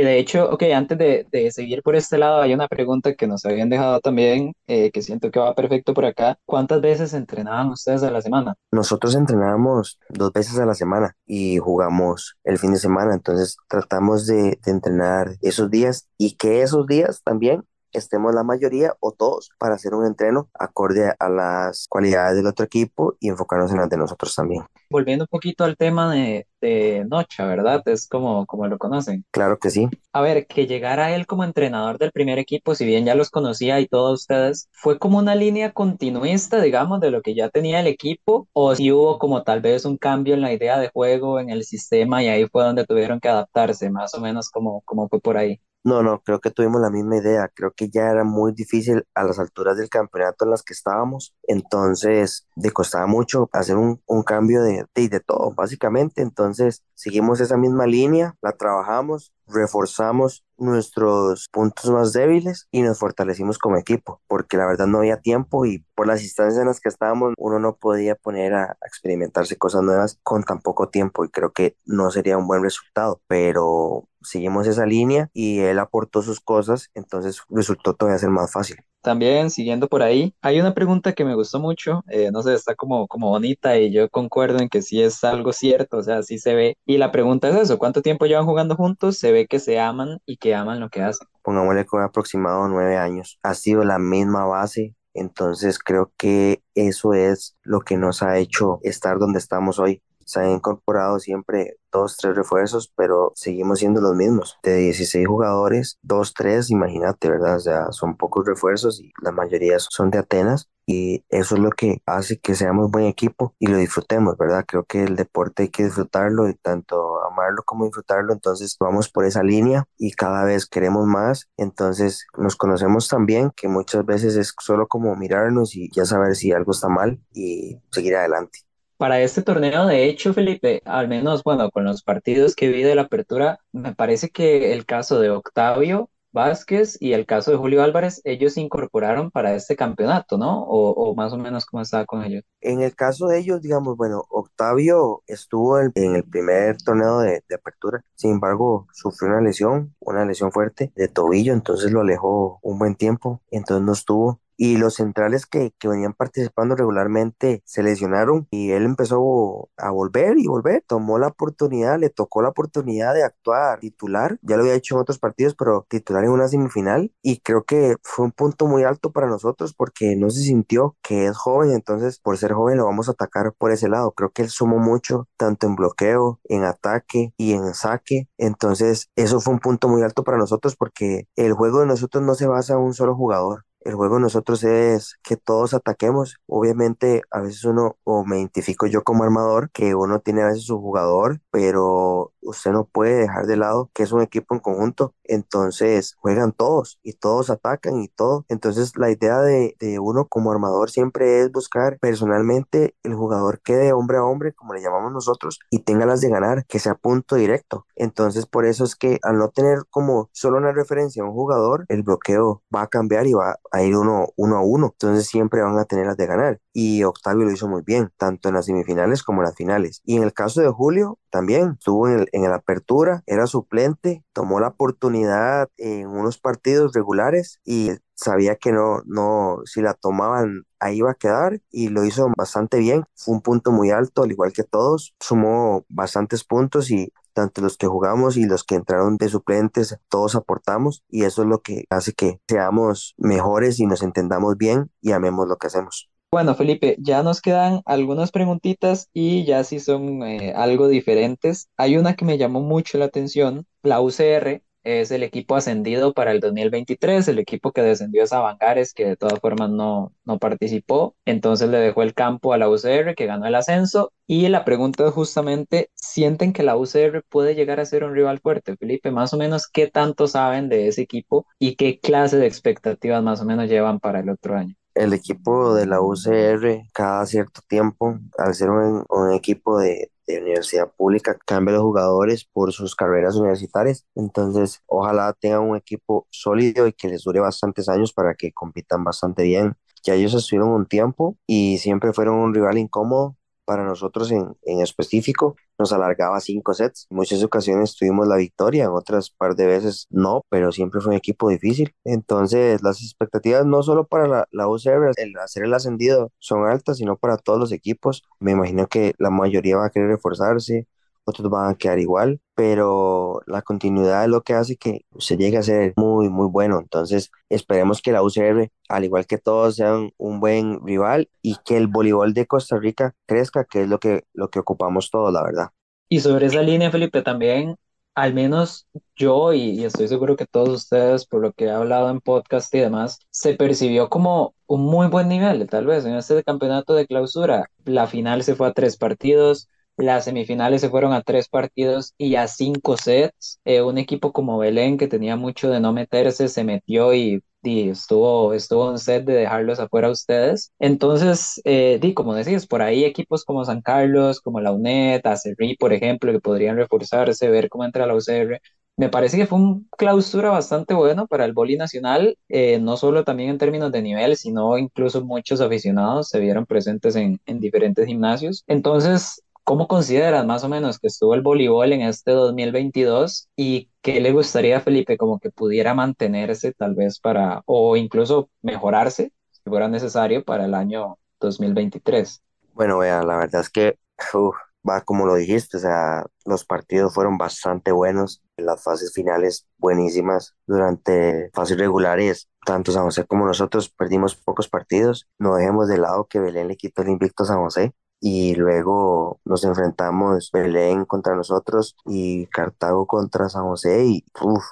de 0.00 0.18
hecho, 0.18 0.48
ok, 0.50 0.62
antes 0.74 0.96
de, 0.98 1.26
de 1.32 1.50
seguir 1.50 1.82
por 1.82 1.96
este 1.96 2.16
lado, 2.16 2.40
hay 2.40 2.54
una 2.54 2.68
pregunta 2.68 3.14
que 3.14 3.26
nos 3.26 3.44
habían 3.44 3.68
dejado 3.68 3.98
también, 4.00 4.52
eh, 4.68 4.92
que 4.92 5.02
siento 5.02 5.32
que 5.32 5.40
va 5.40 5.54
perfecto 5.54 5.94
por 5.94 6.04
acá. 6.04 6.38
¿Cuántas 6.46 6.80
veces 6.80 7.12
entrenaban 7.12 7.70
ustedes 7.70 8.04
a 8.04 8.10
la 8.12 8.22
semana? 8.22 8.54
Nosotros 8.70 9.16
entrenábamos 9.16 9.98
dos 10.08 10.32
veces 10.32 10.58
a 10.60 10.66
la 10.66 10.74
semana 10.74 11.16
y 11.26 11.58
jugamos 11.58 12.36
el 12.44 12.58
fin 12.58 12.72
de 12.72 12.78
semana, 12.78 13.14
entonces 13.14 13.56
tratamos 13.68 14.26
de, 14.26 14.60
de 14.64 14.70
entrenar 14.70 15.34
esos 15.40 15.63
días 15.70 16.08
y 16.18 16.36
que 16.36 16.62
esos 16.62 16.86
días 16.86 17.22
también 17.24 17.64
estemos 17.94 18.34
la 18.34 18.42
mayoría 18.42 18.94
o 19.00 19.12
todos 19.12 19.50
para 19.58 19.74
hacer 19.76 19.94
un 19.94 20.06
entreno 20.06 20.50
acorde 20.52 21.12
a 21.18 21.28
las 21.28 21.86
cualidades 21.88 22.36
del 22.36 22.46
otro 22.46 22.66
equipo 22.66 23.16
y 23.20 23.28
enfocarnos 23.28 23.70
en 23.72 23.78
las 23.78 23.88
de 23.88 23.96
nosotros 23.96 24.34
también. 24.34 24.64
Volviendo 24.90 25.24
un 25.24 25.28
poquito 25.28 25.64
al 25.64 25.76
tema 25.76 26.12
de, 26.12 26.46
de 26.60 27.04
Nocha, 27.08 27.46
¿verdad? 27.46 27.82
Es 27.86 28.06
como, 28.06 28.46
como 28.46 28.66
lo 28.68 28.78
conocen. 28.78 29.24
Claro 29.30 29.58
que 29.58 29.70
sí. 29.70 29.88
A 30.12 30.20
ver, 30.20 30.46
que 30.46 30.66
llegara 30.66 31.14
él 31.14 31.26
como 31.26 31.44
entrenador 31.44 31.98
del 31.98 32.12
primer 32.12 32.38
equipo, 32.38 32.74
si 32.74 32.84
bien 32.84 33.04
ya 33.04 33.14
los 33.14 33.30
conocía 33.30 33.80
y 33.80 33.88
todos 33.88 34.20
ustedes, 34.20 34.68
¿fue 34.72 34.98
como 34.98 35.18
una 35.18 35.34
línea 35.34 35.72
continuista, 35.72 36.60
digamos, 36.60 37.00
de 37.00 37.10
lo 37.10 37.22
que 37.22 37.34
ya 37.34 37.48
tenía 37.48 37.80
el 37.80 37.86
equipo? 37.86 38.48
¿O 38.52 38.74
si 38.74 38.92
hubo 38.92 39.18
como 39.18 39.42
tal 39.42 39.60
vez 39.60 39.84
un 39.84 39.96
cambio 39.96 40.34
en 40.34 40.40
la 40.42 40.52
idea 40.52 40.78
de 40.78 40.90
juego, 40.90 41.40
en 41.40 41.50
el 41.50 41.64
sistema, 41.64 42.22
y 42.22 42.28
ahí 42.28 42.46
fue 42.46 42.64
donde 42.64 42.86
tuvieron 42.86 43.20
que 43.20 43.28
adaptarse, 43.28 43.90
más 43.90 44.14
o 44.14 44.20
menos 44.20 44.50
como, 44.50 44.82
como 44.82 45.08
fue 45.08 45.20
por 45.20 45.36
ahí? 45.36 45.60
No, 45.84 46.02
no, 46.02 46.20
creo 46.22 46.40
que 46.40 46.50
tuvimos 46.50 46.80
la 46.80 46.88
misma 46.90 47.18
idea. 47.18 47.48
Creo 47.54 47.72
que 47.72 47.90
ya 47.90 48.08
era 48.10 48.24
muy 48.24 48.52
difícil 48.52 49.04
a 49.14 49.22
las 49.24 49.38
alturas 49.38 49.76
del 49.76 49.90
campeonato 49.90 50.44
en 50.46 50.50
las 50.50 50.62
que 50.62 50.72
estábamos. 50.72 51.34
Entonces, 51.42 52.48
le 52.56 52.70
costaba 52.70 53.06
mucho 53.06 53.50
hacer 53.52 53.76
un, 53.76 54.00
un 54.06 54.22
cambio 54.22 54.62
de, 54.62 54.86
de, 54.94 55.08
de 55.10 55.20
todo, 55.20 55.52
básicamente. 55.54 56.22
Entonces, 56.22 56.82
seguimos 56.94 57.40
esa 57.40 57.58
misma 57.58 57.86
línea, 57.86 58.34
la 58.40 58.52
trabajamos, 58.52 59.32
reforzamos 59.46 60.42
nuestros 60.58 61.48
puntos 61.50 61.90
más 61.90 62.12
débiles 62.12 62.68
y 62.70 62.82
nos 62.82 62.98
fortalecimos 62.98 63.58
como 63.58 63.76
equipo, 63.76 64.20
porque 64.26 64.56
la 64.56 64.66
verdad 64.66 64.86
no 64.86 64.98
había 64.98 65.20
tiempo 65.20 65.66
y 65.66 65.84
por 65.94 66.06
las 66.06 66.22
instancias 66.22 66.60
en 66.60 66.66
las 66.66 66.80
que 66.80 66.88
estábamos 66.88 67.34
uno 67.38 67.58
no 67.58 67.76
podía 67.76 68.14
poner 68.14 68.54
a, 68.54 68.76
experimentarse 68.86 69.56
cosas 69.56 69.82
nuevas 69.82 70.18
con 70.22 70.44
tan 70.44 70.60
poco 70.60 70.88
tiempo 70.88 71.24
y 71.24 71.28
creo 71.28 71.52
que 71.52 71.76
no 71.84 72.10
sería 72.10 72.38
un 72.38 72.46
buen 72.46 72.62
resultado, 72.62 73.20
pero 73.26 74.08
seguimos 74.22 74.66
esa 74.66 74.86
línea 74.86 75.30
y 75.32 75.60
él 75.60 75.78
aportó 75.78 76.22
sus 76.22 76.40
cosas, 76.40 76.90
entonces 76.94 77.42
resultó 77.50 77.94
todavía 77.94 78.18
ser 78.18 78.30
más 78.30 78.52
fácil. 78.52 78.76
También 79.04 79.50
siguiendo 79.50 79.86
por 79.86 80.02
ahí, 80.02 80.34
hay 80.40 80.58
una 80.58 80.72
pregunta 80.72 81.12
que 81.12 81.26
me 81.26 81.34
gustó 81.34 81.60
mucho, 81.60 82.02
eh, 82.08 82.30
no 82.32 82.42
sé, 82.42 82.54
está 82.54 82.74
como, 82.74 83.06
como 83.06 83.28
bonita 83.28 83.76
y 83.76 83.92
yo 83.92 84.08
concuerdo 84.08 84.60
en 84.60 84.70
que 84.70 84.80
sí 84.80 85.02
es 85.02 85.22
algo 85.24 85.52
cierto, 85.52 85.98
o 85.98 86.02
sea, 86.02 86.22
sí 86.22 86.38
se 86.38 86.54
ve. 86.54 86.78
Y 86.86 86.96
la 86.96 87.12
pregunta 87.12 87.50
es 87.50 87.56
eso, 87.56 87.76
¿cuánto 87.76 88.00
tiempo 88.00 88.24
llevan 88.24 88.46
jugando 88.46 88.76
juntos? 88.76 89.18
Se 89.18 89.30
ve 89.30 89.46
que 89.46 89.60
se 89.60 89.78
aman 89.78 90.20
y 90.24 90.38
que 90.38 90.54
aman 90.54 90.80
lo 90.80 90.88
que 90.88 91.02
hacen. 91.02 91.28
Pongámosle 91.42 91.84
con 91.84 92.02
aproximado 92.02 92.66
nueve 92.66 92.96
años. 92.96 93.38
Ha 93.42 93.52
sido 93.52 93.84
la 93.84 93.98
misma 93.98 94.46
base, 94.46 94.94
entonces 95.12 95.78
creo 95.78 96.10
que 96.16 96.62
eso 96.74 97.12
es 97.12 97.58
lo 97.62 97.80
que 97.80 97.98
nos 97.98 98.22
ha 98.22 98.38
hecho 98.38 98.78
estar 98.84 99.18
donde 99.18 99.38
estamos 99.38 99.78
hoy. 99.78 100.00
Se 100.26 100.40
han 100.40 100.50
incorporado 100.50 101.18
siempre 101.18 101.78
dos, 101.92 102.16
tres 102.16 102.34
refuerzos, 102.34 102.92
pero 102.96 103.32
seguimos 103.34 103.78
siendo 103.78 104.00
los 104.00 104.14
mismos. 104.14 104.58
De 104.62 104.76
16 104.76 105.26
jugadores, 105.26 105.98
dos, 106.02 106.34
tres, 106.34 106.70
imagínate, 106.70 107.30
¿verdad? 107.30 107.56
O 107.56 107.60
sea, 107.60 107.92
son 107.92 108.16
pocos 108.16 108.44
refuerzos 108.46 109.00
y 109.00 109.12
la 109.22 109.30
mayoría 109.30 109.78
son 109.78 110.10
de 110.10 110.18
Atenas 110.18 110.68
y 110.86 111.24
eso 111.28 111.54
es 111.54 111.60
lo 111.60 111.70
que 111.70 112.02
hace 112.06 112.38
que 112.38 112.54
seamos 112.54 112.90
buen 112.90 113.06
equipo 113.06 113.54
y 113.58 113.68
lo 113.68 113.78
disfrutemos, 113.78 114.36
¿verdad? 114.36 114.64
Creo 114.66 114.84
que 114.84 115.04
el 115.04 115.16
deporte 115.16 115.64
hay 115.64 115.68
que 115.70 115.84
disfrutarlo 115.84 116.48
y 116.48 116.54
tanto 116.54 117.22
amarlo 117.24 117.62
como 117.64 117.86
disfrutarlo, 117.86 118.32
entonces 118.32 118.76
vamos 118.78 119.08
por 119.08 119.24
esa 119.24 119.42
línea 119.42 119.84
y 119.96 120.12
cada 120.12 120.44
vez 120.44 120.66
queremos 120.66 121.06
más, 121.06 121.48
entonces 121.56 122.26
nos 122.36 122.56
conocemos 122.56 123.08
también, 123.08 123.50
que 123.56 123.68
muchas 123.68 124.04
veces 124.04 124.36
es 124.36 124.54
solo 124.60 124.86
como 124.88 125.16
mirarnos 125.16 125.74
y 125.76 125.90
ya 125.90 126.04
saber 126.04 126.36
si 126.36 126.52
algo 126.52 126.72
está 126.72 126.88
mal 126.88 127.20
y 127.32 127.78
seguir 127.90 128.16
adelante. 128.16 128.60
Para 128.96 129.20
este 129.20 129.42
torneo, 129.42 129.86
de 129.86 130.04
hecho, 130.04 130.32
Felipe, 130.34 130.82
al 130.84 131.08
menos, 131.08 131.42
bueno, 131.42 131.70
con 131.70 131.84
los 131.84 132.02
partidos 132.02 132.54
que 132.54 132.68
vi 132.68 132.82
de 132.82 132.94
la 132.94 133.02
apertura, 133.02 133.58
me 133.72 133.94
parece 133.94 134.30
que 134.30 134.72
el 134.72 134.86
caso 134.86 135.20
de 135.20 135.30
Octavio 135.30 136.10
Vázquez 136.34 136.98
y 137.00 137.12
el 137.12 137.26
caso 137.26 137.52
de 137.52 137.56
Julio 137.56 137.82
Álvarez, 137.82 138.20
ellos 138.24 138.54
se 138.54 138.60
incorporaron 138.60 139.30
para 139.30 139.54
este 139.54 139.76
campeonato, 139.76 140.36
¿no? 140.36 140.64
O, 140.64 140.90
o, 140.90 141.14
más 141.14 141.32
o 141.32 141.38
menos 141.38 141.64
cómo 141.64 141.80
estaba 141.80 142.04
con 142.04 142.24
ellos. 142.24 142.42
En 142.60 142.82
el 142.82 142.94
caso 142.96 143.28
de 143.28 143.38
ellos, 143.38 143.62
digamos, 143.62 143.96
bueno, 143.96 144.24
Octavio 144.28 145.22
estuvo 145.28 145.78
en, 145.78 145.92
el 145.94 146.24
primer 146.24 146.76
torneo 146.78 147.20
de, 147.20 147.44
de, 147.48 147.54
apertura, 147.54 148.02
sin 148.16 148.32
embargo, 148.32 148.88
sufrió 148.92 149.30
una 149.30 149.40
lesión, 149.40 149.94
una 150.00 150.24
lesión 150.24 150.50
fuerte 150.50 150.92
de 150.96 151.06
tobillo, 151.06 151.52
entonces 151.52 151.92
lo 151.92 152.00
alejó 152.00 152.58
un 152.62 152.80
buen 152.80 152.96
tiempo, 152.96 153.40
entonces 153.52 153.86
no 153.86 153.92
estuvo 153.92 154.40
y 154.56 154.76
los 154.76 154.94
centrales 154.94 155.46
que, 155.46 155.72
que, 155.78 155.88
venían 155.88 156.12
participando 156.12 156.76
regularmente 156.76 157.62
se 157.64 157.82
lesionaron 157.82 158.46
y 158.50 158.72
él 158.72 158.84
empezó 158.84 159.70
a 159.76 159.90
volver 159.90 160.38
y 160.38 160.46
volver, 160.46 160.84
tomó 160.86 161.18
la 161.18 161.28
oportunidad, 161.28 161.98
le 161.98 162.10
tocó 162.10 162.42
la 162.42 162.50
oportunidad 162.50 163.14
de 163.14 163.24
actuar 163.24 163.80
titular, 163.80 164.38
ya 164.42 164.56
lo 164.56 164.62
había 164.62 164.74
hecho 164.74 164.94
en 164.94 165.02
otros 165.02 165.18
partidos, 165.18 165.54
pero 165.54 165.86
titular 165.88 166.24
en 166.24 166.30
una 166.30 166.48
semifinal 166.48 167.12
y 167.22 167.40
creo 167.40 167.64
que 167.64 167.96
fue 168.02 168.26
un 168.26 168.32
punto 168.32 168.66
muy 168.66 168.84
alto 168.84 169.12
para 169.12 169.26
nosotros 169.26 169.74
porque 169.74 170.16
no 170.16 170.30
se 170.30 170.42
sintió 170.42 170.96
que 171.02 171.26
es 171.26 171.36
joven, 171.36 171.72
entonces 171.72 172.18
por 172.18 172.38
ser 172.38 172.52
joven 172.52 172.78
lo 172.78 172.86
vamos 172.86 173.08
a 173.08 173.12
atacar 173.12 173.52
por 173.56 173.72
ese 173.72 173.88
lado, 173.88 174.12
creo 174.12 174.30
que 174.30 174.42
él 174.42 174.48
sumó 174.48 174.78
mucho 174.78 175.28
tanto 175.36 175.66
en 175.66 175.76
bloqueo, 175.76 176.40
en 176.44 176.64
ataque 176.64 177.32
y 177.36 177.52
en 177.52 177.74
saque, 177.74 178.28
entonces 178.38 179.10
eso 179.16 179.40
fue 179.40 179.54
un 179.54 179.60
punto 179.60 179.88
muy 179.88 180.02
alto 180.02 180.24
para 180.24 180.38
nosotros 180.38 180.76
porque 180.76 181.28
el 181.36 181.52
juego 181.52 181.80
de 181.80 181.86
nosotros 181.86 182.22
no 182.24 182.34
se 182.34 182.46
basa 182.46 182.74
en 182.74 182.80
un 182.80 182.94
solo 182.94 183.14
jugador, 183.14 183.64
el 183.84 183.94
juego 183.94 184.16
de 184.16 184.22
nosotros 184.22 184.64
es 184.64 185.16
que 185.22 185.36
todos 185.36 185.74
ataquemos. 185.74 186.36
Obviamente, 186.46 187.22
a 187.30 187.40
veces 187.40 187.64
uno, 187.64 187.96
o 188.04 188.24
me 188.24 188.38
identifico 188.38 188.86
yo 188.86 189.04
como 189.04 189.24
armador, 189.24 189.70
que 189.72 189.94
uno 189.94 190.20
tiene 190.20 190.42
a 190.42 190.46
veces 190.46 190.64
su 190.64 190.78
jugador, 190.80 191.40
pero 191.50 192.32
usted 192.40 192.72
no 192.72 192.84
puede 192.84 193.14
dejar 193.20 193.46
de 193.46 193.56
lado 193.56 193.90
que 193.94 194.02
es 194.02 194.12
un 194.12 194.22
equipo 194.22 194.54
en 194.54 194.60
conjunto. 194.60 195.14
Entonces, 195.24 196.14
juegan 196.18 196.52
todos 196.52 196.98
y 197.02 197.14
todos 197.14 197.50
atacan 197.50 198.00
y 198.00 198.08
todo. 198.08 198.44
Entonces, 198.48 198.92
la 198.96 199.10
idea 199.10 199.40
de, 199.40 199.76
de 199.78 199.98
uno 199.98 200.26
como 200.26 200.50
armador 200.50 200.90
siempre 200.90 201.40
es 201.40 201.52
buscar 201.52 201.98
personalmente 202.00 202.94
el 203.02 203.14
jugador 203.14 203.60
quede 203.60 203.92
hombre 203.92 204.18
a 204.18 204.24
hombre, 204.24 204.52
como 204.52 204.74
le 204.74 204.82
llamamos 204.82 205.12
nosotros, 205.12 205.58
y 205.70 205.80
tenga 205.80 206.06
las 206.06 206.20
de 206.20 206.28
ganar, 206.30 206.64
que 206.66 206.78
sea 206.78 206.94
punto 206.94 207.36
directo. 207.36 207.86
Entonces, 207.96 208.46
por 208.46 208.64
eso 208.66 208.84
es 208.84 208.96
que 208.96 209.18
al 209.22 209.38
no 209.38 209.50
tener 209.50 209.80
como 209.90 210.28
solo 210.32 210.58
una 210.58 210.72
referencia 210.72 211.22
a 211.22 211.26
un 211.26 211.32
jugador, 211.32 211.84
el 211.88 212.02
bloqueo 212.02 212.62
va 212.74 212.82
a 212.82 212.86
cambiar 212.88 213.26
y 213.26 213.34
va 213.34 213.56
a 213.72 213.73
ir 213.82 213.96
uno, 213.96 214.28
uno 214.36 214.56
a 214.56 214.62
uno. 214.62 214.90
Entonces 214.92 215.26
siempre 215.26 215.62
van 215.62 215.78
a 215.78 215.84
tener 215.84 216.06
las 216.06 216.16
de 216.16 216.26
ganar. 216.26 216.60
Y 216.72 217.02
Octavio 217.04 217.44
lo 217.44 217.52
hizo 217.52 217.68
muy 217.68 217.82
bien, 217.82 218.10
tanto 218.16 218.48
en 218.48 218.54
las 218.54 218.66
semifinales 218.66 219.22
como 219.22 219.40
en 219.42 219.46
las 219.46 219.56
finales. 219.56 220.00
Y 220.04 220.16
en 220.16 220.22
el 220.22 220.32
caso 220.32 220.60
de 220.60 220.68
Julio, 220.70 221.18
también 221.30 221.76
estuvo 221.78 222.08
en, 222.08 222.20
el, 222.20 222.28
en 222.32 222.42
la 222.42 222.56
apertura, 222.56 223.22
era 223.26 223.46
suplente, 223.46 224.24
tomó 224.32 224.60
la 224.60 224.68
oportunidad 224.68 225.68
en 225.76 226.08
unos 226.08 226.38
partidos 226.38 226.92
regulares 226.94 227.60
y 227.64 227.90
sabía 228.14 228.56
que 228.56 228.72
no, 228.72 229.02
no, 229.06 229.60
si 229.64 229.80
la 229.82 229.94
tomaban 229.94 230.64
ahí 230.78 230.98
iba 230.98 231.10
a 231.10 231.14
quedar 231.14 231.60
y 231.70 231.88
lo 231.88 232.04
hizo 232.04 232.30
bastante 232.36 232.78
bien. 232.78 233.04
Fue 233.14 233.34
un 233.34 233.40
punto 233.42 233.72
muy 233.72 233.90
alto, 233.90 234.22
al 234.22 234.32
igual 234.32 234.52
que 234.52 234.64
todos. 234.64 235.14
Sumó 235.20 235.84
bastantes 235.88 236.44
puntos 236.44 236.90
y 236.90 237.12
tanto 237.34 237.60
los 237.60 237.76
que 237.76 237.86
jugamos 237.86 238.36
y 238.36 238.46
los 238.46 238.64
que 238.64 238.76
entraron 238.76 239.16
de 239.16 239.28
suplentes, 239.28 239.98
todos 240.08 240.36
aportamos 240.36 241.02
y 241.08 241.24
eso 241.24 241.42
es 241.42 241.48
lo 241.48 241.60
que 241.60 241.84
hace 241.90 242.12
que 242.12 242.40
seamos 242.48 243.14
mejores 243.18 243.80
y 243.80 243.86
nos 243.86 244.02
entendamos 244.02 244.56
bien 244.56 244.90
y 245.02 245.12
amemos 245.12 245.48
lo 245.48 245.56
que 245.56 245.66
hacemos. 245.66 246.08
Bueno, 246.30 246.54
Felipe, 246.56 246.96
ya 246.98 247.22
nos 247.22 247.40
quedan 247.40 247.82
algunas 247.84 248.32
preguntitas 248.32 249.08
y 249.12 249.44
ya 249.44 249.62
sí 249.62 249.78
son 249.78 250.22
eh, 250.24 250.52
algo 250.56 250.88
diferentes. 250.88 251.68
Hay 251.76 251.96
una 251.96 252.14
que 252.16 252.24
me 252.24 252.38
llamó 252.38 252.60
mucho 252.60 252.98
la 252.98 253.04
atención, 253.04 253.66
la 253.82 254.00
UCR 254.00 254.62
es 254.84 255.10
el 255.10 255.22
equipo 255.22 255.56
ascendido 255.56 256.12
para 256.12 256.30
el 256.32 256.40
2023, 256.40 257.26
el 257.28 257.38
equipo 257.38 257.72
que 257.72 257.82
descendió 257.82 258.22
es 258.22 258.32
Avangares, 258.32 258.92
que 258.94 259.06
de 259.06 259.16
todas 259.16 259.40
formas 259.40 259.70
no, 259.70 260.12
no 260.24 260.38
participó, 260.38 261.16
entonces 261.24 261.68
le 261.70 261.78
dejó 261.78 262.02
el 262.02 262.14
campo 262.14 262.52
a 262.52 262.58
la 262.58 262.68
UCR, 262.68 263.14
que 263.16 263.26
ganó 263.26 263.46
el 263.46 263.54
ascenso, 263.54 264.12
y 264.26 264.48
la 264.48 264.64
pregunta 264.64 265.06
es 265.06 265.12
justamente, 265.12 265.90
¿sienten 265.94 266.52
que 266.52 266.62
la 266.62 266.76
UCR 266.76 267.24
puede 267.28 267.54
llegar 267.54 267.80
a 267.80 267.86
ser 267.86 268.04
un 268.04 268.14
rival 268.14 268.40
fuerte? 268.40 268.76
Felipe, 268.76 269.10
más 269.10 269.34
o 269.34 269.38
menos, 269.38 269.68
¿qué 269.68 269.88
tanto 269.88 270.26
saben 270.26 270.68
de 270.68 270.88
ese 270.88 271.02
equipo 271.02 271.46
y 271.58 271.76
qué 271.76 271.98
clase 272.00 272.36
de 272.36 272.46
expectativas 272.46 273.22
más 273.22 273.40
o 273.40 273.44
menos 273.44 273.68
llevan 273.68 274.00
para 274.00 274.20
el 274.20 274.30
otro 274.30 274.56
año? 274.56 274.74
el 274.94 275.12
equipo 275.12 275.74
de 275.74 275.86
la 275.86 276.00
UCR 276.00 276.88
cada 276.92 277.26
cierto 277.26 277.60
tiempo, 277.66 278.16
al 278.38 278.54
ser 278.54 278.70
un, 278.70 279.04
un 279.08 279.32
equipo 279.32 279.78
de, 279.78 280.12
de 280.26 280.40
universidad 280.40 280.90
pública 280.96 281.38
cambia 281.46 281.74
los 281.74 281.82
jugadores 281.82 282.44
por 282.44 282.72
sus 282.72 282.94
carreras 282.94 283.36
universitarias. 283.36 284.06
Entonces, 284.14 284.82
ojalá 284.86 285.32
tengan 285.38 285.60
un 285.62 285.76
equipo 285.76 286.26
sólido 286.30 286.86
y 286.86 286.92
que 286.92 287.08
les 287.08 287.24
dure 287.24 287.40
bastantes 287.40 287.88
años 287.88 288.12
para 288.12 288.34
que 288.34 288.52
compitan 288.52 289.04
bastante 289.04 289.42
bien. 289.44 289.76
Ya 290.04 290.14
ellos 290.14 290.34
estuvieron 290.34 290.70
un 290.70 290.86
tiempo 290.86 291.36
y 291.46 291.78
siempre 291.78 292.12
fueron 292.12 292.36
un 292.36 292.54
rival 292.54 292.78
incómodo 292.78 293.36
para 293.64 293.84
nosotros 293.84 294.30
en, 294.30 294.56
en 294.62 294.80
específico 294.80 295.56
nos 295.78 295.92
alargaba 295.92 296.40
cinco 296.40 296.74
sets. 296.74 297.06
En 297.10 297.16
muchas 297.16 297.42
ocasiones 297.42 297.96
tuvimos 297.96 298.26
la 298.28 298.36
victoria, 298.36 298.84
en 298.84 298.90
otras 298.90 299.30
par 299.30 299.56
de 299.56 299.66
veces 299.66 300.06
no, 300.10 300.42
pero 300.48 300.72
siempre 300.72 301.00
fue 301.00 301.10
un 301.12 301.16
equipo 301.16 301.48
difícil. 301.48 301.92
Entonces, 302.04 302.82
las 302.82 303.02
expectativas 303.02 303.66
no 303.66 303.82
solo 303.82 304.06
para 304.06 304.28
la, 304.28 304.48
la 304.52 304.68
UCR, 304.68 305.12
el 305.16 305.36
hacer 305.38 305.64
el 305.64 305.74
ascendido 305.74 306.32
son 306.38 306.66
altas, 306.66 306.98
sino 306.98 307.16
para 307.16 307.36
todos 307.36 307.58
los 307.58 307.72
equipos. 307.72 308.22
Me 308.40 308.52
imagino 308.52 308.86
que 308.86 309.14
la 309.18 309.30
mayoría 309.30 309.76
va 309.76 309.86
a 309.86 309.90
querer 309.90 310.08
reforzarse, 310.10 310.86
otros 311.24 311.50
van 311.50 311.70
a 311.70 311.74
quedar 311.76 311.98
igual, 311.98 312.40
pero 312.54 313.40
la 313.46 313.62
continuidad 313.62 314.24
es 314.24 314.30
lo 314.30 314.42
que 314.42 314.54
hace 314.54 314.76
que 314.76 315.04
se 315.18 315.36
llegue 315.36 315.58
a 315.58 315.62
ser 315.62 315.92
muy, 315.96 316.28
muy 316.28 316.46
bueno. 316.48 316.78
Entonces, 316.80 317.30
esperemos 317.48 318.02
que 318.02 318.12
la 318.12 318.22
UCR, 318.22 318.70
al 318.88 319.04
igual 319.04 319.26
que 319.26 319.38
todos, 319.38 319.76
sean 319.76 320.10
un 320.18 320.40
buen 320.40 320.84
rival 320.84 321.28
y 321.42 321.56
que 321.64 321.76
el 321.76 321.88
voleibol 321.88 322.34
de 322.34 322.46
Costa 322.46 322.78
Rica 322.78 323.14
crezca, 323.26 323.64
que 323.64 323.82
es 323.82 323.88
lo 323.88 323.98
que, 323.98 324.24
lo 324.34 324.50
que 324.50 324.58
ocupamos 324.60 325.10
todos, 325.10 325.32
la 325.32 325.42
verdad. 325.42 325.68
Y 326.08 326.20
sobre 326.20 326.46
esa 326.46 326.62
línea, 326.62 326.90
Felipe, 326.90 327.22
también, 327.22 327.76
al 328.14 328.34
menos 328.34 328.86
yo 329.16 329.52
y, 329.52 329.70
y 329.70 329.84
estoy 329.84 330.08
seguro 330.08 330.36
que 330.36 330.46
todos 330.46 330.68
ustedes, 330.70 331.26
por 331.26 331.40
lo 331.42 331.52
que 331.52 331.64
he 331.66 331.70
hablado 331.70 332.10
en 332.10 332.20
podcast 332.20 332.72
y 332.74 332.78
demás, 332.80 333.18
se 333.30 333.54
percibió 333.54 334.08
como 334.08 334.54
un 334.66 334.82
muy 334.82 335.08
buen 335.08 335.28
nivel, 335.28 335.66
tal 335.68 335.86
vez, 335.86 336.04
en 336.04 336.14
este 336.14 336.42
campeonato 336.44 336.94
de 336.94 337.06
clausura. 337.06 337.70
La 337.84 338.06
final 338.06 338.42
se 338.44 338.54
fue 338.54 338.68
a 338.68 338.72
tres 338.72 338.96
partidos, 338.96 339.68
las 339.96 340.24
semifinales 340.24 340.80
se 340.80 340.88
fueron 340.90 341.12
a 341.12 341.22
tres 341.22 341.48
partidos 341.48 342.14
y 342.18 342.36
a 342.36 342.48
cinco 342.48 342.96
sets. 342.96 343.60
Eh, 343.64 343.82
un 343.82 343.98
equipo 343.98 344.32
como 344.32 344.58
Belén, 344.58 344.98
que 344.98 345.08
tenía 345.08 345.36
mucho 345.36 345.70
de 345.70 345.80
no 345.80 345.92
meterse, 345.92 346.48
se 346.48 346.64
metió 346.64 347.14
y, 347.14 347.42
y 347.62 347.90
estuvo, 347.90 348.52
estuvo 348.54 348.90
un 348.90 348.98
set 348.98 349.24
de 349.24 349.34
dejarlos 349.34 349.80
afuera 349.80 350.08
a 350.08 350.10
ustedes. 350.10 350.72
Entonces, 350.78 351.60
eh, 351.64 351.98
di, 352.00 352.14
como 352.14 352.34
decís, 352.34 352.66
por 352.66 352.82
ahí 352.82 353.04
equipos 353.04 353.44
como 353.44 353.64
San 353.64 353.82
Carlos, 353.82 354.40
como 354.40 354.60
la 354.60 354.72
UNED, 354.72 355.20
Acerri, 355.26 355.76
por 355.76 355.92
ejemplo, 355.92 356.32
que 356.32 356.40
podrían 356.40 356.76
reforzarse, 356.76 357.48
ver 357.48 357.68
cómo 357.68 357.84
entra 357.84 358.06
la 358.06 358.14
UCR. 358.14 358.60
Me 358.96 359.08
parece 359.08 359.36
que 359.36 359.46
fue 359.46 359.58
un 359.58 359.88
clausura 359.98 360.50
bastante 360.50 360.94
bueno 360.94 361.26
para 361.26 361.44
el 361.44 361.52
boli 361.52 361.76
nacional, 361.76 362.38
eh, 362.48 362.78
no 362.80 362.96
solo 362.96 363.24
también 363.24 363.50
en 363.50 363.58
términos 363.58 363.90
de 363.90 364.02
nivel, 364.02 364.36
sino 364.36 364.78
incluso 364.78 365.24
muchos 365.24 365.60
aficionados 365.60 366.28
se 366.28 366.38
vieron 366.40 366.64
presentes 366.66 367.16
en, 367.16 367.40
en 367.46 367.58
diferentes 367.60 368.06
gimnasios. 368.06 368.62
Entonces, 368.68 369.42
¿Cómo 369.64 369.88
consideras 369.88 370.44
más 370.44 370.62
o 370.62 370.68
menos 370.68 370.98
que 370.98 371.06
estuvo 371.06 371.34
el 371.34 371.40
voleibol 371.40 371.92
en 371.94 372.02
este 372.02 372.32
2022 372.32 373.48
y 373.56 373.90
qué 374.02 374.20
le 374.20 374.30
gustaría 374.32 374.76
a 374.76 374.80
Felipe 374.80 375.16
como 375.16 375.38
que 375.38 375.50
pudiera 375.50 375.94
mantenerse 375.94 376.72
tal 376.74 376.94
vez 376.94 377.18
para, 377.18 377.62
o 377.64 377.96
incluso 377.96 378.50
mejorarse 378.60 379.32
si 379.50 379.62
fuera 379.64 379.88
necesario 379.88 380.44
para 380.44 380.66
el 380.66 380.74
año 380.74 381.16
2023? 381.40 382.42
Bueno, 382.74 382.98
vea, 382.98 383.22
la 383.22 383.38
verdad 383.38 383.62
es 383.62 383.70
que 383.70 383.98
uf, 384.34 384.54
va 384.88 385.00
como 385.00 385.24
lo 385.24 385.34
dijiste, 385.34 385.78
o 385.78 385.80
sea, 385.80 386.26
los 386.44 386.64
partidos 386.64 387.14
fueron 387.14 387.38
bastante 387.38 387.90
buenos, 387.90 388.42
las 388.58 388.82
fases 388.82 389.12
finales 389.14 389.66
buenísimas, 389.78 390.54
durante 390.66 391.50
fases 391.54 391.78
regulares, 391.78 392.48
tanto 392.66 392.92
San 392.92 393.04
José 393.04 393.24
como 393.24 393.46
nosotros 393.46 393.88
perdimos 393.88 394.36
pocos 394.36 394.68
partidos, 394.68 395.26
no 395.38 395.56
dejemos 395.56 395.88
de 395.88 395.98
lado 395.98 396.26
que 396.26 396.40
Belén 396.40 396.68
le 396.68 396.76
quitó 396.76 397.02
el 397.02 397.08
invicto 397.08 397.44
a 397.44 397.46
San 397.46 397.58
José, 397.60 397.94
y 398.26 398.54
luego 398.54 399.38
nos 399.44 399.64
enfrentamos 399.64 400.50
Belén 400.50 401.04
contra 401.04 401.36
nosotros 401.36 401.94
y 402.06 402.46
Cartago 402.46 403.06
contra 403.06 403.50
San 403.50 403.64
José 403.64 404.06
y 404.06 404.24
uf, 404.40 404.64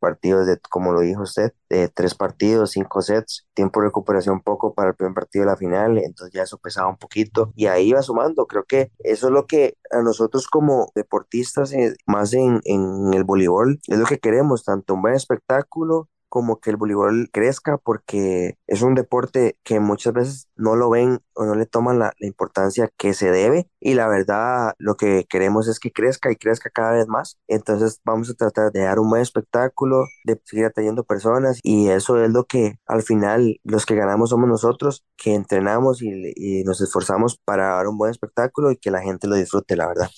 partidos 0.00 0.48
de, 0.48 0.58
como 0.68 0.92
lo 0.92 1.02
dijo 1.02 1.22
usted, 1.22 1.52
de 1.70 1.86
tres 1.86 2.16
partidos, 2.16 2.72
cinco 2.72 3.02
sets, 3.02 3.46
tiempo 3.54 3.78
de 3.78 3.86
recuperación 3.86 4.40
poco 4.40 4.74
para 4.74 4.88
el 4.88 4.96
primer 4.96 5.14
partido 5.14 5.44
de 5.44 5.52
la 5.52 5.56
final, 5.56 5.98
entonces 5.98 6.34
ya 6.34 6.42
eso 6.42 6.58
pesaba 6.58 6.88
un 6.88 6.96
poquito 6.96 7.52
y 7.54 7.66
ahí 7.66 7.92
va 7.92 8.02
sumando, 8.02 8.46
creo 8.46 8.64
que 8.64 8.90
eso 8.98 9.28
es 9.28 9.32
lo 9.32 9.46
que 9.46 9.76
a 9.92 10.02
nosotros 10.02 10.48
como 10.48 10.90
deportistas, 10.96 11.72
eh, 11.74 11.94
más 12.06 12.32
en, 12.32 12.60
en 12.64 13.14
el 13.14 13.22
voleibol, 13.22 13.78
es 13.86 13.98
lo 14.00 14.06
que 14.06 14.18
queremos, 14.18 14.64
tanto 14.64 14.94
un 14.94 15.02
buen 15.02 15.14
espectáculo 15.14 16.08
como 16.28 16.60
que 16.60 16.70
el 16.70 16.76
voleibol 16.76 17.28
crezca 17.32 17.78
porque 17.78 18.56
es 18.66 18.82
un 18.82 18.94
deporte 18.94 19.58
que 19.62 19.80
muchas 19.80 20.12
veces 20.12 20.48
no 20.56 20.76
lo 20.76 20.90
ven 20.90 21.20
o 21.34 21.44
no 21.44 21.54
le 21.54 21.66
toman 21.66 21.98
la, 21.98 22.12
importancia 22.20 22.90
que 22.96 23.14
se 23.14 23.30
debe 23.30 23.68
y 23.80 23.94
la 23.94 24.08
verdad 24.08 24.74
lo 24.78 24.96
que 24.96 25.26
queremos 25.28 25.68
es 25.68 25.78
que 25.78 25.92
crezca 25.92 26.30
y 26.32 26.36
crezca 26.36 26.70
cada 26.70 26.92
vez 26.92 27.06
más 27.08 27.38
entonces 27.46 28.00
vamos 28.04 28.30
a 28.30 28.34
tratar 28.34 28.72
de 28.72 28.82
dar 28.82 28.98
un 28.98 29.10
buen 29.10 29.22
espectáculo 29.22 30.04
de 30.24 30.40
seguir 30.44 30.66
atrayendo 30.66 31.04
personas 31.04 31.60
y 31.62 31.88
eso 31.88 32.22
es 32.22 32.30
lo 32.30 32.44
que 32.44 32.78
al 32.86 33.02
final 33.02 33.60
los 33.64 33.86
que 33.86 33.94
ganamos 33.94 34.30
somos 34.30 34.48
nosotros 34.48 35.04
que 35.16 35.34
entrenamos 35.34 36.02
y, 36.02 36.32
y 36.36 36.64
nos 36.64 36.80
esforzamos 36.80 37.38
para 37.44 37.76
dar 37.76 37.86
un 37.86 37.98
buen 37.98 38.10
espectáculo 38.10 38.70
y 38.70 38.76
que 38.76 38.90
la 38.90 39.02
gente 39.02 39.28
lo 39.28 39.36
disfrute 39.36 39.76
la 39.76 39.88
verdad 39.88 40.10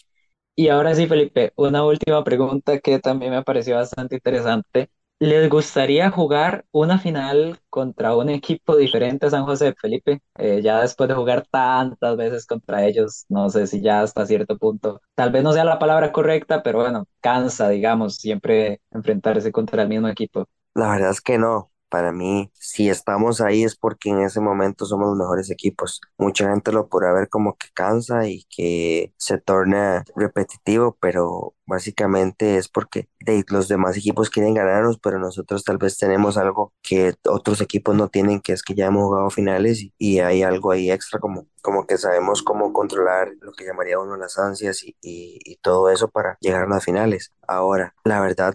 y 0.59 0.71
ahora 0.71 0.93
sí, 0.93 1.07
Felipe, 1.07 1.53
una 1.55 1.85
última 1.85 2.25
pregunta 2.25 2.81
que 2.81 2.99
también 2.99 3.31
me 3.31 3.45
pareció 3.45 3.77
bastante 3.77 4.17
interesante. 4.17 4.91
¿Les 5.21 5.49
gustaría 5.51 6.11
jugar 6.13 6.65
una 6.71 6.99
final 7.01 7.59
contra 7.71 8.15
un 8.17 8.29
equipo 8.29 8.77
diferente 8.77 9.27
a 9.27 9.31
San 9.31 9.45
José, 9.47 9.75
Felipe? 9.75 10.21
Eh, 10.37 10.63
ya 10.63 10.81
después 10.81 11.09
de 11.09 11.17
jugar 11.17 11.45
tantas 11.51 12.17
veces 12.17 12.47
contra 12.47 12.85
ellos, 12.87 13.25
no 13.29 13.51
sé 13.51 13.67
si 13.67 13.81
ya 13.83 14.03
hasta 14.03 14.27
cierto 14.27 14.57
punto, 14.59 15.01
tal 15.17 15.33
vez 15.33 15.43
no 15.43 15.53
sea 15.53 15.65
la 15.65 15.79
palabra 15.81 16.13
correcta, 16.13 16.63
pero 16.63 16.81
bueno, 16.81 17.07
cansa, 17.21 17.69
digamos, 17.69 18.17
siempre 18.17 18.81
enfrentarse 18.93 19.51
contra 19.51 19.83
el 19.83 19.89
mismo 19.89 20.07
equipo. 20.09 20.47
La 20.75 20.91
verdad 20.93 21.11
es 21.11 21.21
que 21.21 21.37
no. 21.39 21.71
Para 21.89 22.13
mí, 22.13 22.51
si 22.55 22.89
estamos 22.91 23.41
ahí 23.41 23.65
es 23.65 23.77
porque 23.77 24.11
en 24.11 24.21
ese 24.23 24.41
momento 24.41 24.85
somos 24.87 25.09
los 25.09 25.17
mejores 25.19 25.51
equipos. 25.51 26.01
Mucha 26.19 26.51
gente 26.51 26.73
lo 26.73 26.89
podrá 26.89 27.13
ver 27.13 27.29
como 27.29 27.57
que 27.57 27.69
cansa 27.75 28.27
y 28.29 28.45
que 28.51 29.13
se 29.17 29.39
torna 29.39 30.05
repetitivo, 30.17 30.97
pero 31.01 31.55
Básicamente 31.69 32.57
es 32.57 32.67
porque 32.67 33.09
los 33.49 33.69
demás 33.69 33.95
equipos 33.99 34.31
quieren 34.31 34.55
ganarnos, 34.55 34.99
pero 34.99 35.19
nosotros 35.19 35.65
tal 35.65 35.77
vez 35.77 35.99
tenemos 35.99 36.39
algo 36.39 36.73
que 36.83 37.15
otros 37.29 37.61
equipos 37.61 37.95
no 37.95 38.09
tienen, 38.09 38.41
que 38.41 38.55
es 38.55 38.63
que 38.63 38.75
ya 38.75 38.87
hemos 38.87 39.05
jugado 39.05 39.29
finales 39.29 39.83
y, 39.83 39.93
y 39.99 40.21
hay 40.21 40.43
algo 40.43 40.71
ahí 40.71 40.91
extra, 40.91 41.21
como, 41.21 41.47
como 41.61 41.87
que 41.87 41.99
sabemos 41.99 42.43
cómo 42.43 42.73
controlar 42.73 43.33
lo 43.43 43.53
que 43.53 43.67
llamaría 43.67 43.99
uno 43.99 44.17
las 44.17 44.39
ansias 44.39 44.83
y, 44.83 44.97
y, 45.03 45.41
y 45.45 45.57
todo 45.57 45.91
eso 45.91 46.09
para 46.09 46.39
llegar 46.41 46.63
a 46.65 46.69
las 46.69 46.85
finales. 46.85 47.35
Ahora, 47.47 47.95
la 48.05 48.21
verdad, 48.21 48.55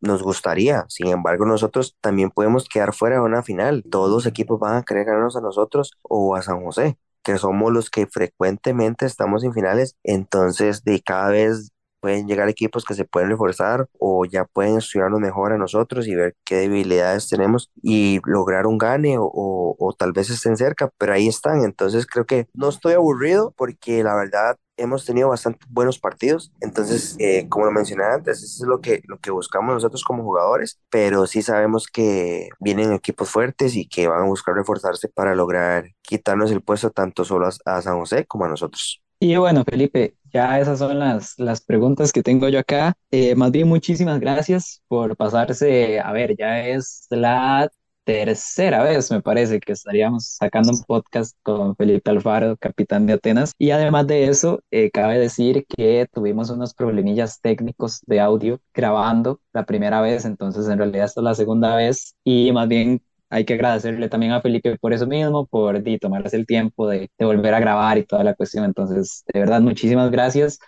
nos 0.00 0.22
gustaría, 0.22 0.84
sin 0.88 1.08
embargo, 1.08 1.46
nosotros 1.46 1.96
también 2.00 2.30
podemos 2.30 2.68
quedar 2.68 2.94
fuera 2.94 3.16
de 3.16 3.22
una 3.22 3.42
final. 3.42 3.84
Todos 3.90 4.10
los 4.10 4.26
equipos 4.26 4.60
van 4.60 4.76
a 4.76 4.82
querer 4.82 5.04
ganarnos 5.06 5.36
a 5.36 5.40
nosotros 5.40 5.92
o 6.02 6.36
a 6.36 6.42
San 6.42 6.62
José 6.64 6.98
que 7.22 7.36
somos 7.36 7.72
los 7.72 7.90
que 7.90 8.06
frecuentemente 8.06 9.04
estamos 9.04 9.44
en 9.44 9.52
finales, 9.52 9.96
entonces 10.02 10.82
de 10.84 11.02
cada 11.02 11.28
vez 11.28 11.72
pueden 12.00 12.26
llegar 12.26 12.48
equipos 12.48 12.84
que 12.84 12.94
se 12.94 13.04
pueden 13.04 13.30
reforzar 13.30 13.88
o 13.98 14.24
ya 14.24 14.44
pueden 14.44 14.78
estudiarnos 14.78 15.20
mejor 15.20 15.52
a 15.52 15.58
nosotros 15.58 16.06
y 16.06 16.14
ver 16.14 16.36
qué 16.44 16.56
debilidades 16.56 17.28
tenemos 17.28 17.70
y 17.82 18.20
lograr 18.24 18.66
un 18.66 18.78
gane 18.78 19.16
o, 19.18 19.28
o, 19.32 19.92
tal 19.98 20.12
vez 20.12 20.30
estén 20.30 20.56
cerca, 20.56 20.90
pero 20.98 21.12
ahí 21.12 21.28
están. 21.28 21.64
Entonces 21.64 22.06
creo 22.06 22.26
que 22.26 22.46
no 22.54 22.68
estoy 22.68 22.94
aburrido 22.94 23.52
porque 23.56 24.02
la 24.02 24.14
verdad 24.14 24.56
hemos 24.78 25.04
tenido 25.04 25.28
bastante 25.28 25.66
buenos 25.68 25.98
partidos, 25.98 26.52
entonces, 26.60 27.16
eh, 27.18 27.48
como 27.48 27.66
lo 27.66 27.72
mencioné 27.72 28.04
antes, 28.04 28.38
eso 28.42 28.64
es 28.64 28.68
lo 28.68 28.80
que, 28.80 29.02
lo 29.06 29.18
que 29.18 29.30
buscamos 29.30 29.74
nosotros 29.74 30.04
como 30.04 30.22
jugadores, 30.22 30.80
pero 30.88 31.26
sí 31.26 31.42
sabemos 31.42 31.88
que 31.88 32.48
vienen 32.60 32.92
equipos 32.92 33.28
fuertes 33.30 33.76
y 33.76 33.88
que 33.88 34.08
van 34.08 34.22
a 34.22 34.26
buscar 34.26 34.54
reforzarse 34.54 35.08
para 35.08 35.34
lograr 35.34 35.90
quitarnos 36.02 36.50
el 36.52 36.62
puesto 36.62 36.90
tanto 36.90 37.24
solo 37.24 37.48
a 37.64 37.82
San 37.82 37.98
José 37.98 38.24
como 38.26 38.44
a 38.44 38.48
nosotros. 38.48 39.02
Y 39.20 39.36
bueno, 39.36 39.64
Felipe, 39.64 40.16
ya 40.32 40.60
esas 40.60 40.78
son 40.78 40.98
las, 40.98 41.34
las 41.38 41.60
preguntas 41.60 42.12
que 42.12 42.22
tengo 42.22 42.48
yo 42.48 42.60
acá. 42.60 42.94
Eh, 43.10 43.34
más 43.34 43.50
bien, 43.50 43.66
muchísimas 43.68 44.20
gracias 44.20 44.82
por 44.88 45.16
pasarse. 45.16 45.98
A 46.00 46.12
ver, 46.12 46.36
ya 46.36 46.66
es 46.68 47.06
la 47.10 47.68
tercera 48.04 48.82
vez, 48.84 49.10
me 49.10 49.20
parece, 49.20 49.58
que 49.60 49.72
estaríamos 49.72 50.36
sacando 50.36 50.70
un 50.70 50.82
podcast 50.84 51.36
con 51.42 51.74
Felipe 51.76 52.10
Alfaro, 52.10 52.56
capitán 52.56 53.06
de 53.06 53.14
Atenas. 53.14 53.52
Y 53.58 53.70
además 53.72 54.06
de 54.06 54.28
eso, 54.28 54.60
eh, 54.70 54.90
cabe 54.90 55.18
decir 55.18 55.66
que 55.66 56.06
tuvimos 56.12 56.48
unos 56.50 56.72
problemillas 56.72 57.40
técnicos 57.40 58.00
de 58.06 58.20
audio 58.20 58.60
grabando 58.72 59.40
la 59.52 59.66
primera 59.66 60.00
vez, 60.00 60.24
entonces 60.24 60.68
en 60.68 60.78
realidad 60.78 61.06
esta 61.06 61.20
es 61.20 61.24
la 61.24 61.34
segunda 61.34 61.74
vez. 61.76 62.14
Y 62.24 62.52
más 62.52 62.68
bien 62.68 63.02
hay 63.30 63.44
que 63.44 63.54
agradecerle 63.54 64.08
también 64.08 64.32
a 64.32 64.40
Felipe 64.40 64.78
por 64.78 64.92
eso 64.92 65.06
mismo, 65.06 65.46
por 65.46 65.82
di, 65.82 65.98
tomarse 65.98 66.36
el 66.36 66.46
tiempo 66.46 66.88
de, 66.88 67.10
de 67.18 67.24
volver 67.24 67.54
a 67.54 67.60
grabar 67.60 67.98
y 67.98 68.04
toda 68.04 68.24
la 68.24 68.34
cuestión. 68.34 68.64
Entonces, 68.64 69.24
de 69.32 69.40
verdad, 69.40 69.60
muchísimas 69.60 70.10
gracias. 70.10 70.58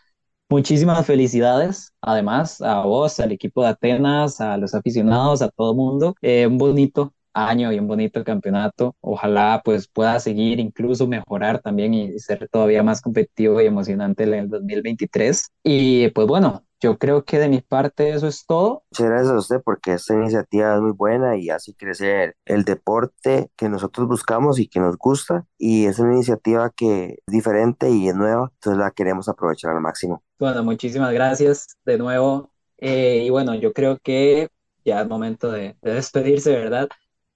Muchísimas 0.49 1.07
felicidades, 1.07 1.92
además, 2.01 2.61
a 2.61 2.83
vos, 2.85 3.20
al 3.20 3.31
equipo 3.33 3.62
de 3.62 3.68
Atenas, 3.68 4.40
a 4.40 4.57
los 4.57 4.75
aficionados, 4.75 5.42
a 5.42 5.49
todo 5.51 5.75
mundo. 5.75 6.16
Eh, 6.23 6.46
un 6.46 6.59
bonito 6.59 7.14
año 7.33 7.73
y 7.73 7.79
un 7.79 7.87
bonito 7.87 8.25
campeonato. 8.25 8.96
Ojalá 9.01 9.62
pues 9.64 9.87
pueda 9.88 10.18
seguir, 10.18 10.59
incluso 10.59 11.07
mejorar 11.07 11.61
también 11.61 11.94
y 11.94 12.18
ser 12.18 12.49
todavía 12.51 12.83
más 12.83 13.01
competitivo 13.01 13.61
y 13.61 13.66
emocionante 13.66 14.25
en 14.25 14.35
el 14.35 14.49
2023. 14.49 15.46
Y 15.62 16.09
pues 16.11 16.27
bueno, 16.27 16.64
yo 16.81 16.99
creo 16.99 17.25
que 17.25 17.38
de 17.38 17.49
mi 17.49 17.61
parte 17.61 18.11
eso 18.11 18.27
es 18.27 18.47
todo. 18.47 18.85
Muchas 18.90 19.07
gracias 19.09 19.33
a 19.33 19.38
usted 19.38 19.62
porque 19.64 19.93
esta 19.93 20.14
iniciativa 20.14 20.75
es 20.75 20.81
muy 20.81 20.93
buena 20.93 21.37
y 21.37 21.51
hace 21.51 21.75
crecer 21.75 22.37
el 22.45 22.64
deporte 22.64 23.51
que 23.57 23.69
nosotros 23.69 24.09
buscamos 24.09 24.59
y 24.59 24.69
que 24.69 24.81
nos 24.81 24.97
gusta. 24.97 25.47
Y 25.59 25.87
es 25.87 25.99
una 25.99 26.14
iniciativa 26.14 26.71
que 26.71 27.05
es 27.27 27.33
diferente 27.33 27.90
y 27.90 28.09
es 28.09 28.14
nueva, 28.14 28.51
entonces 28.55 28.79
la 28.79 28.90
queremos 28.90 29.29
aprovechar 29.29 29.73
al 29.73 29.81
máximo. 29.81 30.23
Bueno, 30.38 30.64
muchísimas 30.64 31.12
gracias 31.12 31.69
de 31.85 31.99
nuevo. 31.99 32.51
Eh, 32.79 33.25
y 33.27 33.31
bueno, 33.31 33.55
yo 33.55 33.73
creo 33.75 33.99
que 33.99 34.49
ya 34.85 35.03
es 35.03 35.09
momento 35.09 35.51
de, 35.51 35.77
de 35.83 35.95
despedirse, 35.95 36.53
¿verdad? 36.53 36.88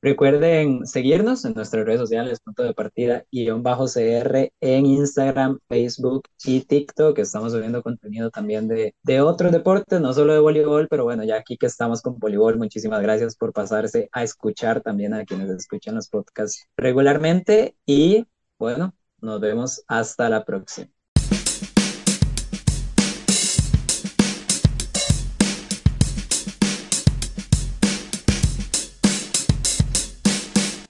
Recuerden 0.04 0.86
seguirnos 0.86 1.46
en 1.46 1.54
nuestras 1.54 1.86
redes 1.86 1.98
sociales, 1.98 2.38
punto 2.40 2.62
de 2.62 2.74
partida, 2.74 3.24
guion 3.32 3.62
bajo 3.62 3.86
CR 3.88 4.52
en 4.60 4.84
Instagram, 4.84 5.60
Facebook 5.66 6.24
y 6.44 6.60
TikTok, 6.60 7.18
estamos 7.18 7.52
subiendo 7.52 7.82
contenido 7.82 8.30
también 8.30 8.68
de, 8.68 8.94
de 9.02 9.22
otros 9.22 9.50
deportes, 9.50 10.02
no 10.02 10.12
solo 10.12 10.34
de 10.34 10.40
voleibol, 10.40 10.88
pero 10.90 11.04
bueno, 11.04 11.24
ya 11.24 11.36
aquí 11.36 11.56
que 11.56 11.64
estamos 11.66 12.02
con 12.02 12.18
voleibol, 12.18 12.58
muchísimas 12.58 13.00
gracias 13.00 13.34
por 13.34 13.54
pasarse 13.54 14.10
a 14.12 14.22
escuchar 14.22 14.82
también 14.82 15.14
a 15.14 15.24
quienes 15.24 15.48
escuchan 15.48 15.94
los 15.94 16.10
podcasts 16.10 16.68
regularmente 16.76 17.74
y 17.86 18.26
bueno, 18.58 18.94
nos 19.22 19.40
vemos 19.40 19.84
hasta 19.88 20.28
la 20.28 20.44
próxima. 20.44 20.90